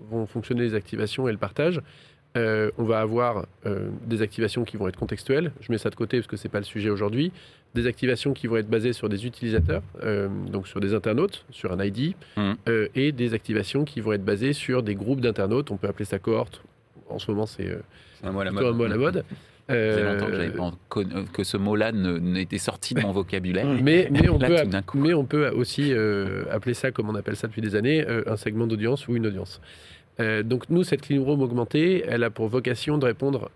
vont 0.10 0.26
fonctionner 0.26 0.62
les 0.62 0.76
activations 0.76 1.28
et 1.28 1.32
le 1.32 1.38
partage, 1.38 1.82
on 2.36 2.84
va 2.84 3.00
avoir 3.00 3.46
des 4.06 4.22
activations 4.22 4.64
qui 4.64 4.78
vont 4.78 4.88
être 4.88 4.98
contextuelles. 4.98 5.52
Je 5.62 5.72
mets 5.72 5.78
ça 5.78 5.90
de 5.90 5.96
côté 5.96 6.18
parce 6.18 6.28
que 6.28 6.38
ce 6.38 6.48
n'est 6.48 6.52
pas 6.52 6.60
le 6.60 6.66
sujet 6.66 6.90
aujourd'hui. 6.90 7.32
Des 7.74 7.88
activations 7.88 8.34
qui 8.34 8.48
vont 8.48 8.58
être 8.58 8.70
basées 8.70 8.94
sur 8.94 9.10
des 9.10 9.26
utilisateurs, 9.26 9.84
donc 10.52 10.68
sur 10.68 10.80
des 10.80 10.94
internautes, 10.94 11.46
sur 11.52 11.72
un 11.72 11.84
ID, 11.84 12.16
mmh. 12.38 12.54
et 12.96 13.12
des 13.12 13.34
activations 13.34 13.86
qui 13.86 14.02
vont 14.02 14.14
être 14.14 14.26
basées 14.26 14.54
sur 14.54 14.84
des 14.84 14.96
groupes 14.96 15.22
d'internautes. 15.22 15.72
On 15.72 15.78
peut 15.78 15.88
appeler 15.88 16.06
ça 16.06 16.20
cohorte. 16.20 16.62
En 17.10 17.20
ce 17.20 17.32
moment, 17.32 17.46
c'est 17.46 17.70
un 18.24 18.32
mot 18.32 18.42
à 18.42 18.46
la 18.46 18.52
mode. 18.52 19.24
Ça 19.68 19.76
fait 19.76 20.04
longtemps 20.04 20.78
que, 20.90 21.00
euh, 21.00 21.24
que 21.34 21.44
ce 21.44 21.58
mot-là 21.58 21.92
n'était 21.92 22.58
sorti 22.58 22.94
de 22.94 23.02
mon 23.02 23.12
vocabulaire. 23.12 23.66
Mais, 23.82 24.10
mais, 24.12 24.30
on, 24.30 24.38
peut, 24.38 24.56
mais 24.96 25.14
on 25.14 25.26
peut 25.26 25.50
aussi 25.50 25.94
euh, 25.94 26.44
appeler 26.52 26.74
ça, 26.74 26.92
comme 26.92 27.10
on 27.10 27.16
appelle 27.16 27.36
ça 27.36 27.48
depuis 27.48 27.62
des 27.62 27.76
années, 27.76 28.06
euh, 28.08 28.24
un 28.28 28.38
segment 28.38 28.68
d'audience 28.68 29.08
ou 29.08 29.16
une 29.16 29.28
audience. 29.28 29.62
donc 30.20 30.70
nous, 30.70 30.84
cette 30.84 31.02
clean 31.02 31.24
room 31.24 31.42
augmentée, 31.42 32.04
elle 32.08 32.24
a 32.24 32.30
pour 32.30 32.48
vocation 32.48 32.98
de 32.98 33.06
répondre 33.06 33.50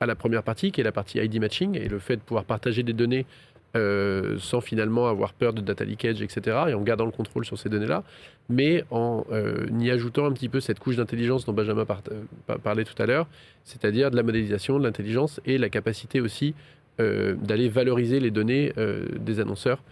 à 0.00 0.06
la 0.06 0.14
première 0.14 0.42
partie, 0.42 0.70
qui 0.70 0.80
est 0.80 0.84
la 0.84 0.92
partie 0.92 1.18
ID 1.18 1.40
matching, 1.40 1.76
et 1.76 1.88
le 1.88 1.98
fait 1.98 2.16
de 2.16 2.20
pouvoir 2.20 2.44
partager 2.44 2.82
des 2.82 2.92
données 2.92 3.26
euh, 3.76 4.38
sans 4.38 4.62
finalement 4.62 5.08
avoir 5.08 5.34
peur 5.34 5.52
de 5.52 5.60
data 5.60 5.84
leakage, 5.84 6.22
etc., 6.22 6.56
et 6.68 6.74
en 6.74 6.80
gardant 6.80 7.04
le 7.04 7.10
contrôle 7.10 7.44
sur 7.44 7.58
ces 7.58 7.68
données-là, 7.68 8.02
mais 8.48 8.82
en 8.90 9.26
euh, 9.30 9.66
y 9.78 9.90
ajoutant 9.90 10.24
un 10.24 10.32
petit 10.32 10.48
peu 10.48 10.60
cette 10.60 10.78
couche 10.78 10.96
d'intelligence 10.96 11.44
dont 11.44 11.52
Benjamin 11.52 11.84
euh, 12.10 12.56
parlait 12.64 12.84
tout 12.84 13.00
à 13.00 13.04
l'heure, 13.04 13.26
c'est-à-dire 13.64 14.10
de 14.10 14.16
la 14.16 14.22
modélisation, 14.22 14.78
de 14.78 14.84
l'intelligence 14.84 15.38
et 15.44 15.58
la 15.58 15.68
capacité 15.68 16.20
aussi 16.20 16.54
d'aller 16.98 17.68
valoriser 17.68 18.18
les 18.18 18.32
données 18.32 18.72
des 19.20 19.38
annonceurs. 19.38 19.84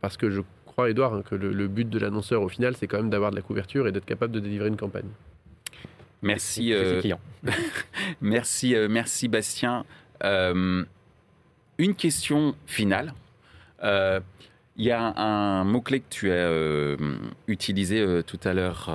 parce 0.00 0.16
que 0.16 0.30
je 0.30 0.40
crois, 0.64 0.88
Edouard, 0.88 1.12
hein, 1.12 1.22
que 1.28 1.34
le, 1.34 1.68
but 1.68 1.90
de 1.90 1.98
l'annonceur 1.98 2.40
au 2.40 2.48
final, 2.48 2.74
c'est 2.74 2.86
quand 2.86 2.96
même 2.96 3.10
d'avoir 3.10 3.32
de 3.32 3.36
la 3.36 3.42
couverture 3.42 3.86
et 3.86 3.92
d'être 3.92 4.06
capable 4.06 4.32
de 4.32 4.40
délivrer 4.40 4.68
une 4.68 4.78
campagne. 4.78 5.10
Merci. 6.22 6.72
merci, 8.22 8.74
merci 8.88 9.28
Bastien 9.28 9.84
une 11.78 11.94
question 11.94 12.54
finale. 12.66 13.14
Euh, 13.82 14.20
il 14.76 14.84
y 14.84 14.92
a 14.92 15.00
un, 15.00 15.64
mot-clé 15.64 16.00
que 16.00 16.08
tu 16.08 16.30
as 16.30 16.34
euh, 16.34 16.96
utilisé 17.48 17.98
euh, 17.98 18.22
tout 18.22 18.38
à 18.44 18.54
l'heure, 18.54 18.90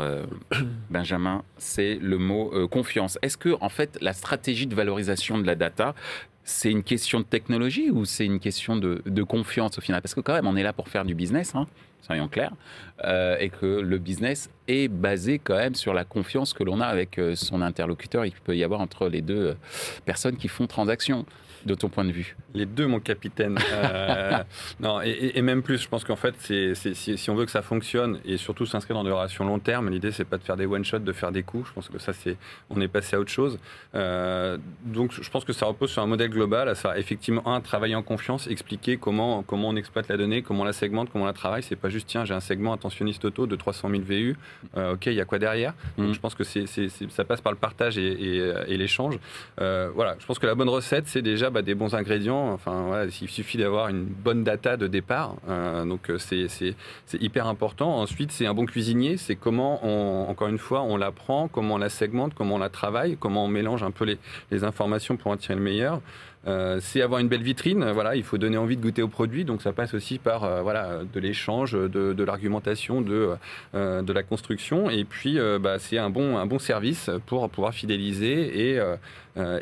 Benjamin, 0.89 1.43
c'est 1.57 1.95
le 1.95 2.17
mot 2.17 2.67
confiance. 2.69 3.17
Est-ce 3.21 3.37
que, 3.37 3.57
en 3.59 3.69
fait, 3.69 3.97
la 4.01 4.13
stratégie 4.13 4.67
de 4.67 4.75
valorisation 4.75 5.37
de 5.37 5.45
la 5.45 5.55
data, 5.55 5.93
c'est 6.45 6.71
une 6.71 6.83
question 6.83 7.19
de 7.19 7.25
technologie 7.25 7.89
ou 7.89 8.05
c'est 8.05 8.25
une 8.25 8.39
question 8.39 8.77
de, 8.77 9.23
confiance 9.23 9.77
au 9.77 9.81
final? 9.81 10.01
Parce 10.01 10.13
que 10.13 10.21
quand 10.21 10.33
même, 10.33 10.47
on 10.47 10.55
est 10.55 10.63
là 10.63 10.73
pour 10.73 10.87
faire 10.87 11.03
du 11.03 11.15
business, 11.15 11.53
hein, 11.53 11.67
soyons 12.01 12.29
clairs, 12.29 12.53
et 13.39 13.49
que 13.49 13.81
le 13.81 13.97
business 13.97 14.49
est 14.69 14.89
basé 14.89 15.39
quand 15.39 15.55
même 15.55 15.75
sur 15.75 15.93
la 15.93 16.05
confiance 16.05 16.53
que 16.53 16.63
l'on 16.63 16.79
a 16.79 16.85
avec 16.85 17.19
son 17.35 17.61
interlocuteur. 17.61 18.25
Il 18.25 18.31
peut 18.31 18.55
y 18.55 18.63
avoir 18.63 18.79
entre 18.79 19.09
les 19.09 19.21
deux 19.21 19.55
personnes 20.05 20.37
qui 20.37 20.47
font 20.47 20.67
transaction 20.67 21.25
de 21.65 21.75
ton 21.75 21.89
point 21.89 22.05
de 22.05 22.11
vue 22.11 22.35
Les 22.53 22.65
deux, 22.65 22.87
mon 22.87 22.99
capitaine. 22.99 23.57
Euh, 23.71 24.43
non, 24.79 25.01
et, 25.01 25.41
même 25.41 25.63
plus, 25.63 25.77
je 25.77 25.87
pense 25.87 26.03
qu'en 26.03 26.15
fait, 26.15 26.35
c'est, 26.39 26.73
si, 26.75 27.29
on 27.29 27.35
veut 27.35 27.45
que 27.45 27.51
ça 27.51 27.61
fonctionne 27.61 28.19
et 28.25 28.37
surtout 28.37 28.65
s'inscrire 28.65 28.95
dans 28.95 29.03
des 29.03 29.11
relations 29.11 29.45
long 29.45 29.59
terme, 29.59 29.89
l'idée, 29.89 30.11
c'est 30.11 30.25
pas 30.25 30.37
de 30.37 30.43
faire 30.43 30.57
des 30.57 30.65
one-shots, 30.65 30.99
de 30.99 31.13
faire 31.13 31.31
des 31.31 31.43
coups. 31.43 31.67
Je 31.69 31.73
pense 31.73 31.89
que 31.89 31.99
ça, 31.99 32.13
c'est, 32.13 32.37
on 32.69 32.79
est 32.81 32.87
passé 32.87 33.15
à 33.15 33.19
autre 33.19 33.31
chose. 33.31 33.59
Euh, 33.95 34.57
donc, 34.85 35.11
je 35.19 35.29
pense 35.29 35.45
que 35.45 35.53
ça 35.53 35.65
repose 35.65 35.91
sur 35.91 36.01
un 36.01 36.07
modèle 36.07 36.29
global, 36.29 36.69
à 36.69 36.75
ça, 36.75 36.97
effectivement, 36.97 37.47
un, 37.47 37.61
travailler 37.61 37.95
en 37.95 38.03
confiance, 38.03 38.47
expliquer 38.47 38.97
comment, 38.97 39.43
comment 39.43 39.69
on 39.69 39.75
exploite 39.75 40.07
la 40.07 40.17
donnée, 40.17 40.41
comment 40.41 40.61
on 40.61 40.65
la 40.65 40.73
segmente, 40.73 41.11
comment 41.11 41.25
on 41.25 41.27
la 41.27 41.33
travaille. 41.33 41.63
C'est 41.63 41.75
pas 41.75 41.89
juste, 41.89 42.07
tiens, 42.07 42.25
j'ai 42.25 42.33
un 42.33 42.39
segment 42.39 42.73
attentionniste 42.73 43.25
auto 43.25 43.47
de 43.47 43.55
300 43.55 43.89
000 43.89 44.03
VU, 44.03 44.37
ok, 44.75 45.05
il 45.07 45.13
y 45.13 45.21
a 45.21 45.25
quoi 45.25 45.39
derrière? 45.39 45.73
Donc, 45.97 46.09
mm. 46.09 46.13
je 46.13 46.19
pense 46.19 46.35
que 46.35 46.43
c'est, 46.43 46.65
ça 46.67 47.23
passe 47.23 47.41
par 47.41 47.51
le 47.51 47.57
partage 47.57 47.97
et, 47.97 48.53
et 48.67 48.77
l'échange. 48.77 49.19
Euh, 49.61 49.89
voilà, 49.93 50.15
je 50.19 50.25
pense 50.25 50.39
que 50.39 50.47
la 50.47 50.55
bonne 50.55 50.69
recette, 50.69 51.07
c'est 51.07 51.21
déjà 51.21 51.49
bah, 51.53 51.61
des 51.61 51.75
bons 51.75 51.95
ingrédients. 51.95 52.51
Enfin, 52.51 53.05
il 53.21 53.29
suffit 53.29 53.57
d'avoir 53.57 53.87
une 53.87 54.03
bonne 54.03 54.43
data 54.43 54.75
de 54.75 54.87
départ. 54.87 55.35
Euh, 55.47 55.85
donc, 55.85 56.09
euh, 56.09 56.17
c'est 56.17 56.75
hyper 57.13 57.47
important. 57.47 57.97
Ensuite, 57.99 58.31
c'est 58.31 58.45
un 58.45 58.53
bon 58.53 58.65
cuisinier. 58.65 59.17
C'est 59.17 59.35
comment, 59.35 59.79
on, 59.85 60.29
encore 60.29 60.49
une 60.49 60.57
fois, 60.57 60.81
on 60.81 60.97
la 60.97 61.11
prend, 61.11 61.47
comment 61.47 61.75
on 61.75 61.77
la 61.77 61.89
segmente, 61.89 62.33
comment 62.33 62.55
on 62.55 62.59
la 62.59 62.69
travaille, 62.69 63.15
comment 63.17 63.45
on 63.45 63.47
mélange 63.47 63.83
un 63.83 63.91
peu 63.91 64.17
les 64.51 64.63
informations 64.63 65.15
pour 65.15 65.31
en 65.31 65.37
tirer 65.37 65.55
le 65.55 65.61
meilleur. 65.61 66.01
Euh, 66.45 66.79
c'est 66.81 67.01
avoir 67.01 67.19
une 67.21 67.29
belle 67.29 67.43
vitrine. 67.43 67.93
Il 68.15 68.23
faut 68.23 68.37
donner 68.37 68.57
envie 68.57 68.75
de 68.75 68.81
goûter 68.81 69.01
au 69.01 69.07
produit. 69.07 69.45
Donc 69.45 69.61
ça 69.61 69.71
passe 69.71 69.93
aussi 69.93 70.19
par 70.19 70.43
euh, 70.43 71.03
de 71.11 71.19
l'échange, 71.19 71.73
de, 71.73 72.23
l'argumentation, 72.23 73.01
de 73.01 73.29
euh, 73.75 74.01
de 74.01 74.13
la 74.13 74.23
construction. 74.23 74.89
Et 74.89 75.05
puis 75.05 75.37
bah, 75.59 75.79
c'est 75.79 75.97
un 75.97 76.09
bon 76.09 76.59
service 76.59 77.09
pour 77.25 77.49
pouvoir 77.49 77.73
fidéliser 77.73 78.73
et, 78.73 78.79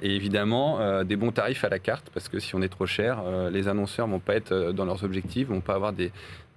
évidemment 0.01 1.03
des 1.03 1.15
bons 1.15 1.31
tarifs 1.31 1.63
à 1.63 1.69
la 1.69 1.79
carte 1.79 2.09
parce 2.13 2.27
que 2.27 2.39
si 2.39 2.55
on 2.55 2.61
est 2.61 2.69
trop 2.69 2.85
cher, 2.85 3.23
les 3.51 3.67
annonceurs 3.67 4.07
vont 4.07 4.19
pas 4.19 4.35
être 4.35 4.71
dans 4.73 4.85
leurs 4.85 5.03
objectifs, 5.03 5.47
vont 5.47 5.61
pas 5.61 5.75
avoir 5.75 5.93
des 5.93 6.11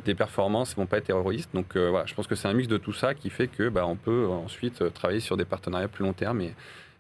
des 0.05 0.15
performances, 0.15 0.75
vont 0.75 0.87
pas 0.87 0.99
être 0.99 1.05
terroristes. 1.05 1.51
Donc 1.55 1.77
voilà, 1.77 2.07
je 2.07 2.15
pense 2.15 2.27
que 2.27 2.35
c'est 2.35 2.49
un 2.49 2.55
mix 2.55 2.69
de 2.69 2.77
tout 2.77 2.93
ça 2.93 3.15
qui 3.15 3.31
fait 3.31 3.47
que 3.47 3.69
bah, 3.69 3.87
peut 4.05 4.27
ensuite 4.27 4.93
travailler 4.95 5.21
sur 5.21 5.37
des 5.37 5.45
partenariats 5.45 5.89
plus 5.89 6.05
long 6.05 6.13
terme 6.13 6.43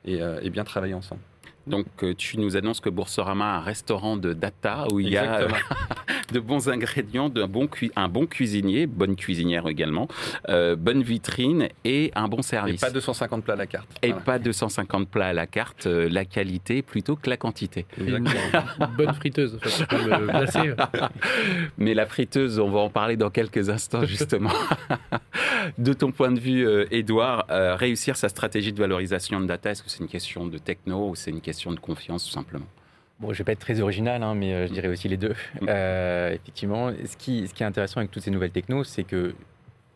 et 0.04 0.50
bien 0.50 0.64
travailler 0.64 0.94
ensemble. 0.94 1.20
Donc, 1.66 1.86
euh, 2.02 2.14
tu 2.16 2.38
nous 2.38 2.56
annonces 2.56 2.80
que 2.80 2.90
Boursorama 2.90 3.54
a 3.54 3.56
un 3.56 3.60
restaurant 3.60 4.16
de 4.16 4.32
data 4.32 4.86
où 4.92 5.00
il 5.00 5.08
y 5.08 5.16
a 5.16 5.40
euh, 5.40 5.48
de 6.32 6.40
bons 6.40 6.68
ingrédients, 6.68 7.28
de 7.28 7.44
bon 7.44 7.68
un 7.96 8.08
bon 8.08 8.26
cuisinier, 8.26 8.86
bonne 8.86 9.16
cuisinière 9.16 9.66
également, 9.66 10.08
euh, 10.48 10.76
bonne 10.76 11.02
vitrine 11.02 11.68
et 11.84 12.12
un 12.14 12.28
bon 12.28 12.42
service. 12.42 12.82
Et 12.82 12.86
pas 12.86 12.92
250 12.92 13.44
plats 13.44 13.54
à 13.54 13.56
la 13.56 13.66
carte. 13.66 13.88
Et 14.02 14.12
pas 14.12 14.38
250 14.38 15.08
plats 15.08 15.28
à 15.28 15.32
la 15.32 15.46
carte, 15.46 15.86
la 15.86 16.24
qualité 16.24 16.82
plutôt 16.82 17.16
que 17.16 17.30
la 17.30 17.36
quantité. 17.36 17.86
Exactement. 17.98 18.92
bonne 18.96 19.14
friteuse, 19.14 19.58
Mais 21.78 21.94
la 21.94 22.06
friteuse, 22.06 22.58
on 22.58 22.70
va 22.70 22.80
en 22.80 22.90
parler 22.90 23.16
dans 23.16 23.30
quelques 23.30 23.70
instants 23.70 24.04
justement. 24.04 24.52
de 25.78 25.92
ton 25.94 26.12
point 26.12 26.30
de 26.30 26.40
vue, 26.40 26.66
Edouard, 26.90 27.46
réussir 27.48 28.16
sa 28.16 28.28
stratégie 28.28 28.72
de 28.72 28.78
valorisation 28.78 29.40
de 29.40 29.46
data, 29.46 29.70
est-ce 29.70 29.82
que 29.82 29.90
c'est 29.90 30.00
une 30.00 30.08
question 30.08 30.46
de 30.46 30.58
techno 30.58 31.10
ou 31.10 31.14
c'est 31.14 31.30
une 31.30 31.40
question 31.40 31.53
de 31.72 31.80
confiance, 31.80 32.24
tout 32.24 32.32
simplement. 32.32 32.66
Bon, 33.20 33.32
je 33.32 33.38
vais 33.38 33.44
pas 33.44 33.52
être 33.52 33.60
très 33.60 33.80
original, 33.80 34.22
hein, 34.22 34.34
mais 34.34 34.52
euh, 34.52 34.66
je 34.66 34.72
dirais 34.72 34.88
aussi 34.88 35.08
les 35.08 35.16
deux. 35.16 35.34
Mm. 35.60 35.66
Euh, 35.68 36.32
effectivement, 36.32 36.90
ce 36.92 37.16
qui, 37.16 37.46
ce 37.46 37.54
qui 37.54 37.62
est 37.62 37.66
intéressant 37.66 37.98
avec 37.98 38.10
toutes 38.10 38.22
ces 38.22 38.30
nouvelles 38.30 38.50
technos, 38.50 38.84
c'est 38.84 39.04
que 39.04 39.34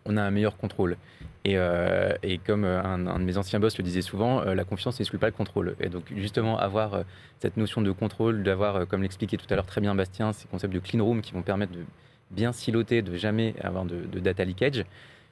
on 0.05 0.17
a 0.17 0.23
un 0.23 0.31
meilleur 0.31 0.57
contrôle. 0.57 0.97
Et, 1.45 1.59
euh, 1.59 2.15
et 2.23 2.39
comme 2.39 2.65
un, 2.65 2.99
de 3.19 3.25
mes 3.25 3.37
anciens 3.37 3.61
boss 3.61 3.77
le 3.77 3.85
disait 3.85 4.03
souvent, 4.03 4.43
la 4.43 4.65
confiance 4.65 4.99
n'exclut 4.99 5.19
pas 5.19 5.27
le 5.27 5.33
contrôle. 5.33 5.77
Et 5.81 5.89
donc, 5.89 6.05
justement, 6.17 6.59
avoir 6.59 7.03
cette 7.41 7.59
notion 7.59 7.83
de 7.83 7.91
contrôle, 7.91 8.43
d'avoir, 8.43 8.87
comme 8.87 9.03
l'expliquait 9.03 9.37
tout 9.37 9.47
à 9.51 9.55
l'heure 9.55 9.67
très 9.67 9.83
bien 9.83 9.95
Bastien, 9.95 10.33
ces 10.33 10.49
concepts 10.49 10.73
de 10.73 10.79
clean 10.79 11.05
room 11.05 11.21
qui 11.21 11.33
vont 11.33 11.43
permettre 11.43 11.73
de 11.73 11.85
bien 12.31 12.53
siloter, 12.53 13.03
de 13.03 13.17
jamais 13.17 13.55
avoir 13.63 13.85
de, 13.85 14.01
de 14.01 14.19
data 14.19 14.45
leakage, 14.45 14.85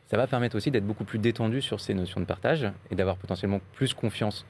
ça 0.09 0.17
va 0.17 0.27
permettre 0.27 0.57
aussi 0.57 0.71
d'être 0.71 0.87
beaucoup 0.87 1.05
plus 1.05 1.19
détendu 1.19 1.62
sur 1.62 1.81
ces 1.81 1.95
notions 1.95 2.21
de 2.21 2.27
partage 2.27 2.67
et 2.91 2.95
d'avoir 2.95 3.17
potentiellement 3.17 3.61
plus 3.73 3.95
confiance 3.95 4.45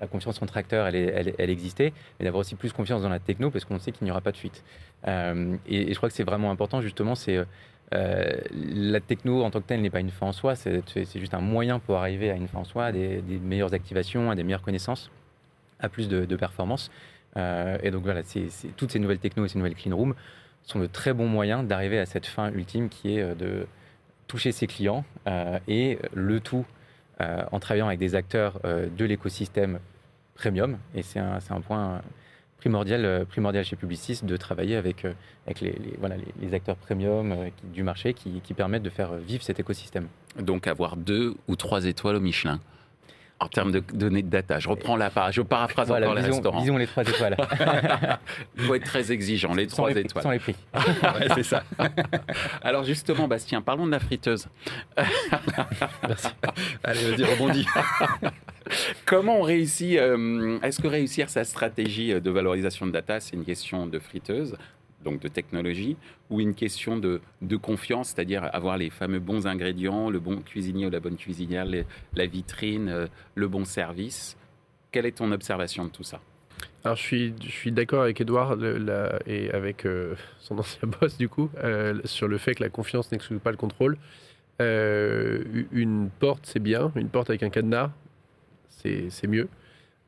la 0.00 0.06
confiance 0.06 0.40
entre 0.42 0.56
acteurs, 0.56 0.86
elle, 0.86 1.50
existait, 1.50 1.92
mais 2.18 2.24
d'avoir 2.24 2.40
aussi 2.40 2.54
plus 2.54 2.72
confiance 2.72 3.02
dans 3.02 3.08
la 3.08 3.18
techno 3.18 3.50
parce 3.50 3.64
qu'on 3.64 3.78
sait 3.78 3.92
qu'il 3.92 4.04
n'y 4.04 4.10
aura 4.10 4.20
pas 4.20 4.32
de 4.32 4.36
fuite. 4.36 4.64
Euh, 5.06 5.56
et, 5.66 5.92
je 5.92 5.96
crois 5.96 6.08
que 6.08 6.14
c'est 6.14 6.24
vraiment 6.24 6.50
important, 6.50 6.80
justement, 6.80 7.14
c'est 7.14 7.38
euh, 7.94 8.36
la 8.52 9.00
techno 9.00 9.42
en 9.42 9.50
tant 9.50 9.60
que 9.60 9.66
telle 9.66 9.80
n'est 9.80 9.90
pas 9.90 10.00
une 10.00 10.10
fin 10.10 10.26
en 10.26 10.32
soi, 10.32 10.54
c'est 10.54 10.82
juste 11.16 11.34
un 11.34 11.40
moyen 11.40 11.78
pour 11.78 11.96
arriver 11.96 12.30
à 12.30 12.34
une 12.34 12.48
fin 12.48 12.58
en 12.58 12.64
soi, 12.64 12.86
à 12.86 12.92
des, 12.92 13.22
meilleures 13.42 13.74
activations, 13.74 14.30
à 14.30 14.34
des 14.34 14.44
meilleures 14.44 14.62
connaissances, 14.62 15.10
à 15.80 15.88
plus 15.88 16.08
de, 16.08 16.36
performance. 16.36 16.90
Euh, 17.36 17.78
et 17.82 17.90
donc 17.90 18.04
voilà, 18.04 18.22
toutes 18.76 18.90
ces 18.90 18.98
nouvelles 18.98 19.18
techno 19.18 19.44
et 19.44 19.48
ces 19.48 19.58
nouvelles 19.58 19.74
clean 19.74 19.96
rooms 19.96 20.14
sont 20.62 20.80
de 20.80 20.86
très 20.86 21.12
bons 21.12 21.28
moyens 21.28 21.66
d'arriver 21.66 21.98
à 21.98 22.06
cette 22.06 22.26
fin 22.26 22.52
ultime 22.52 22.88
qui 22.88 23.16
est 23.16 23.34
de 23.34 23.66
toucher 24.26 24.52
ses 24.52 24.66
clients 24.66 25.04
et 25.66 25.98
le 26.12 26.40
tout 26.40 26.66
euh, 26.66 26.77
en 27.20 27.58
travaillant 27.58 27.86
avec 27.88 27.98
des 27.98 28.14
acteurs 28.14 28.60
euh, 28.64 28.86
de 28.96 29.04
l'écosystème 29.04 29.78
premium. 30.34 30.78
Et 30.94 31.02
c'est 31.02 31.18
un, 31.18 31.60
point 31.60 32.00
primordial, 32.58 33.04
euh, 33.04 33.24
primordial 33.24 33.64
chez 33.64 33.76
Publicis 33.76 34.20
de 34.22 34.36
travailler 34.36 34.76
avec, 34.76 35.04
les, 35.60 36.54
acteurs 36.54 36.76
premium 36.76 37.50
du 37.64 37.82
marché 37.82 38.14
qui, 38.14 38.54
permettent 38.54 38.82
de 38.82 38.90
faire 38.90 39.14
vivre 39.14 39.42
cet 39.42 39.58
écosystème. 39.58 40.06
Donc 40.38 40.66
avoir 40.66 40.96
deux 40.96 41.34
ou 41.48 41.56
trois 41.56 41.84
étoiles 41.86 42.16
au 42.16 42.20
Michelin 42.20 42.60
en 43.40 43.48
termes 43.48 43.70
de 43.70 43.80
données 43.92 44.22
de 44.22 44.28
data. 44.28 44.58
Je 44.58 44.68
reprends 44.68 44.96
la 44.96 45.10
part, 45.10 45.30
je 45.30 45.42
paraphrase 45.42 45.88
Voilà, 45.88 46.06
encore 46.06 46.16
les 46.16 46.22
visons, 46.22 46.34
restaurants. 46.34 46.60
visons 46.60 46.76
les 46.76 46.86
trois 46.86 47.04
étoiles. 47.04 47.36
Il 48.56 48.64
faut 48.64 48.74
être 48.74 48.84
très 48.84 49.12
exigeant, 49.12 49.54
les 49.54 49.66
trois 49.68 49.90
les, 49.90 50.00
étoiles. 50.00 50.22
sans 50.24 50.30
les 50.30 50.38
prix. 50.38 50.56
Ouais, 50.74 51.28
c'est 51.34 51.42
ça. 51.44 51.62
Alors 52.62 52.84
justement, 52.84 53.28
Bastien, 53.28 53.62
parlons 53.62 53.86
de 53.86 53.92
la 53.92 54.00
friteuse. 54.00 54.48
Allez, 56.84 57.10
vas-y, 57.10 57.24
rebondis. 57.24 57.66
Comment 59.06 59.38
on 59.38 59.42
réussit 59.42 59.96
euh, 59.98 60.58
Est-ce 60.62 60.80
que 60.80 60.88
réussir 60.88 61.30
sa 61.30 61.44
stratégie 61.44 62.20
de 62.20 62.30
valorisation 62.30 62.86
de 62.86 62.92
data, 62.92 63.20
c'est 63.20 63.34
une 63.36 63.44
question 63.44 63.86
de 63.86 63.98
friteuse, 63.98 64.56
donc 65.04 65.20
de 65.20 65.28
technologie, 65.28 65.96
ou 66.30 66.40
une 66.40 66.54
question 66.54 66.96
de, 66.96 67.20
confiance, 67.60 68.08
c'est-à-dire 68.08 68.48
avoir 68.52 68.76
les 68.76 68.90
fameux 68.90 69.20
bons 69.20 69.46
ingrédients, 69.46 70.10
le 70.10 70.20
bon 70.20 70.38
cuisinier 70.42 70.86
ou 70.86 70.90
la 70.90 71.00
bonne 71.00 71.16
cuisinière, 71.16 71.66
la 72.14 72.26
vitrine, 72.26 72.88
euh, 72.88 73.06
le 73.34 73.48
bon 73.48 73.64
service 73.64 74.36
Quelle 74.92 75.06
est 75.06 75.18
ton 75.18 75.32
observation 75.32 75.84
de 75.84 75.90
tout 75.90 76.02
ça? 76.02 76.20
Alors, 76.84 76.96
je 76.96 77.32
suis, 77.48 77.72
d'accord 77.72 78.02
avec 78.02 78.20
Edouard 78.20 78.56
et 79.26 79.50
avec 79.50 79.84
euh, 79.84 80.14
son 80.40 80.58
ancien 80.58 80.88
boss, 81.00 81.16
du 81.16 81.28
coup, 81.28 81.50
euh, 81.62 82.00
sur 82.04 82.28
le 82.28 82.38
fait 82.38 82.54
que 82.54 82.62
la 82.62 82.70
confiance 82.70 83.12
n'exclut 83.12 83.38
pas 83.38 83.50
le 83.50 83.56
contrôle. 83.56 83.96
Une 84.60 86.10
porte, 86.18 86.46
c'est 86.46 86.62
bien. 86.62 86.90
Une 86.96 87.08
porte 87.08 87.30
avec 87.30 87.44
un 87.44 87.50
cadenas, 87.50 87.90
c'est 88.68 89.26
mieux. 89.28 89.48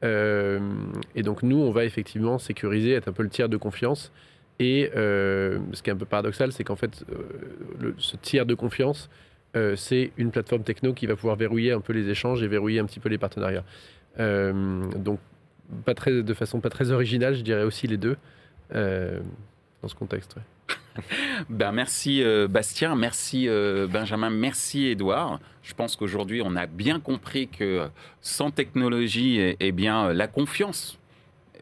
Et 0.02 1.22
donc, 1.22 1.44
nous, 1.44 1.58
on 1.58 1.70
va 1.70 1.84
effectivement 1.84 2.38
sécuriser, 2.38 2.92
être 2.92 3.08
un 3.08 3.12
peu 3.12 3.22
le 3.22 3.28
tiers 3.28 3.48
de 3.48 3.56
confiance. 3.56 4.12
Et 4.60 4.90
euh, 4.94 5.58
ce 5.72 5.82
qui 5.82 5.88
est 5.88 5.92
un 5.94 5.96
peu 5.96 6.04
paradoxal, 6.04 6.52
c'est 6.52 6.64
qu'en 6.64 6.76
fait, 6.76 7.02
euh, 7.10 7.92
ce 7.96 8.16
tiers 8.16 8.44
de 8.44 8.54
confiance, 8.54 9.08
euh, 9.56 9.74
c'est 9.74 10.12
une 10.18 10.30
plateforme 10.30 10.62
techno 10.62 10.92
qui 10.92 11.06
va 11.06 11.16
pouvoir 11.16 11.34
verrouiller 11.34 11.72
un 11.72 11.80
peu 11.80 11.94
les 11.94 12.10
échanges 12.10 12.42
et 12.42 12.46
verrouiller 12.46 12.78
un 12.78 12.84
petit 12.84 13.00
peu 13.00 13.08
les 13.08 13.18
partenariats. 13.18 13.64
Donc, 14.18 15.18
pas 15.86 15.94
très, 15.94 16.22
de 16.22 16.34
façon 16.34 16.60
pas 16.60 16.68
très 16.68 16.90
originale, 16.90 17.34
je 17.34 17.40
dirais 17.40 17.62
aussi 17.62 17.86
les 17.86 17.96
deux 17.96 18.16
dans 18.70 19.88
ce 19.88 19.94
contexte. 19.94 20.36
Ben, 21.48 21.72
merci 21.72 22.22
Bastien, 22.50 22.94
merci 22.96 23.48
Benjamin, 23.88 24.28
merci 24.28 24.88
Edouard. 24.88 25.40
Je 25.62 25.72
pense 25.72 25.96
qu'aujourd'hui, 25.96 26.42
on 26.44 26.54
a 26.56 26.66
bien 26.66 27.00
compris 27.00 27.48
que 27.48 27.88
sans 28.20 28.50
technologie, 28.50 29.56
eh, 29.58 29.72
bien, 29.72 30.12
la 30.12 30.26
confiance, 30.26 30.99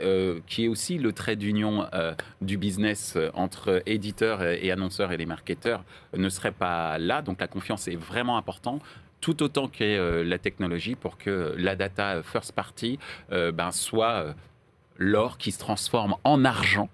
euh, 0.00 0.40
qui 0.46 0.64
est 0.64 0.68
aussi 0.68 0.98
le 0.98 1.12
trait 1.12 1.36
d'union 1.36 1.86
euh, 1.92 2.14
du 2.40 2.56
business 2.56 3.14
euh, 3.16 3.30
entre 3.34 3.82
éditeurs 3.86 4.42
et, 4.42 4.70
annonceurs 4.70 5.12
et 5.12 5.16
les 5.16 5.26
marketeurs, 5.26 5.84
ne 6.16 6.28
serait 6.28 6.52
pas 6.52 6.98
là. 6.98 7.22
Donc 7.22 7.40
la 7.40 7.48
confiance 7.48 7.88
est 7.88 7.96
vraiment 7.96 8.36
importante 8.36 8.82
tout 9.20 9.42
autant 9.42 9.66
que 9.68 9.82
euh, 9.82 10.24
la 10.24 10.38
technologie 10.38 10.94
pour 10.94 11.18
que 11.18 11.54
la 11.58 11.74
data 11.74 12.22
first 12.22 12.52
party 12.52 12.98
ben, 13.30 13.72
soit 13.72 14.34
l'or 14.96 15.38
qui 15.38 15.52
se 15.52 15.58
transforme 15.58 16.16
en 16.24 16.44
argent 16.44 16.88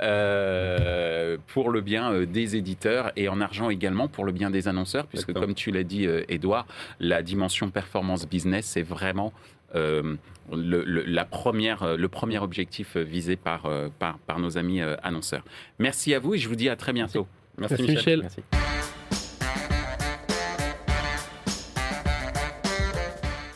euh, 0.00 1.36
pour 1.48 1.70
le 1.70 1.80
bien 1.80 2.22
des 2.22 2.56
éditeurs 2.56 3.12
et 3.16 3.28
en 3.28 3.40
argent 3.40 3.70
également 3.70 4.08
pour 4.08 4.24
le 4.24 4.32
bien 4.32 4.50
des 4.50 4.68
annonceurs, 4.68 5.06
puisque 5.06 5.32
comme 5.32 5.54
tu 5.54 5.70
l'as 5.70 5.82
dit, 5.82 6.06
Edouard, 6.28 6.66
la 7.00 7.22
dimension 7.22 7.70
performance 7.70 8.26
business, 8.28 8.66
c'est 8.66 8.82
vraiment 8.82 9.32
euh, 9.74 10.16
le, 10.52 10.82
le- 10.84 11.04
la 11.04 11.24
première, 11.24 11.82
euh, 11.82 11.96
le 11.96 12.08
premier 12.08 12.38
objectif 12.38 12.96
euh, 12.96 13.02
visé 13.02 13.36
par, 13.36 13.70
par, 13.98 14.18
par 14.18 14.38
nos 14.38 14.56
amis 14.58 14.80
annonceurs. 15.02 15.44
Merci 15.78 16.14
à 16.14 16.18
vous 16.18 16.34
et 16.34 16.38
je 16.38 16.48
vous 16.48 16.56
dis 16.56 16.68
à 16.68 16.76
très 16.76 16.92
bientôt. 16.92 17.26
Merci, 17.58 17.74
Merci, 17.78 17.94
Michel. 17.96 18.18
Michel. 18.20 18.20
Merci. 18.22 18.42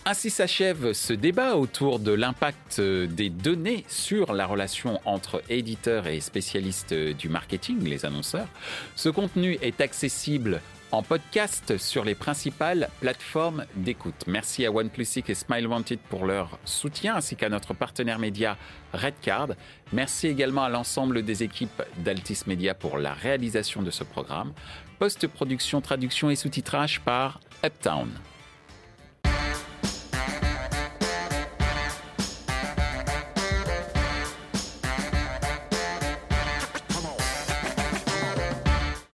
Ainsi 0.05 0.31
s'achève 0.31 0.93
ce 0.93 1.13
débat 1.13 1.55
autour 1.57 1.99
de 1.99 2.13
l'impact 2.13 2.81
des 2.81 3.31
données 3.31 3.85
sur 3.89 4.35
la 4.35 4.47
relation 4.47 5.01
entre 5.07 5.43
éditeurs 5.49 6.07
et 6.07 6.21
spécialistes 6.21 6.93
du 6.93 7.29
marketing, 7.29 7.83
les 7.85 8.05
annonceurs. 8.05 8.49
Ce 8.97 9.09
contenu 9.09 9.59
est 9.63 9.81
accessible 9.81 10.61
en 10.93 11.03
podcast 11.03 11.79
sur 11.79 12.05
les 12.05 12.15
principales 12.15 12.91
plateformes 13.01 13.65
d'écoute. 13.75 14.25
Merci 14.27 14.67
à 14.67 14.71
OnePlusIC 14.71 15.31
et 15.31 15.35
Smile 15.35 15.67
Wanted 15.67 15.99
pour 15.99 16.27
leur 16.27 16.59
soutien, 16.65 17.17
ainsi 17.17 17.35
qu'à 17.35 17.49
notre 17.49 17.73
partenaire 17.73 18.19
média 18.19 18.59
Redcard. 18.93 19.49
Merci 19.93 20.29
également 20.29 20.63
à 20.63 20.69
l'ensemble 20.69 21.23
des 21.23 21.43
équipes 21.43 21.83
d'Altis 21.99 22.41
Media 22.47 22.75
pour 22.75 22.99
la 22.99 23.15
réalisation 23.15 23.81
de 23.83 23.91
ce 23.91 24.05
programme. 24.05 24.53
Post-production, 24.99 25.81
traduction 25.81 26.29
et 26.31 26.37
sous-titrage 26.37 27.01
par 27.01 27.41
Uptown. 27.65 28.11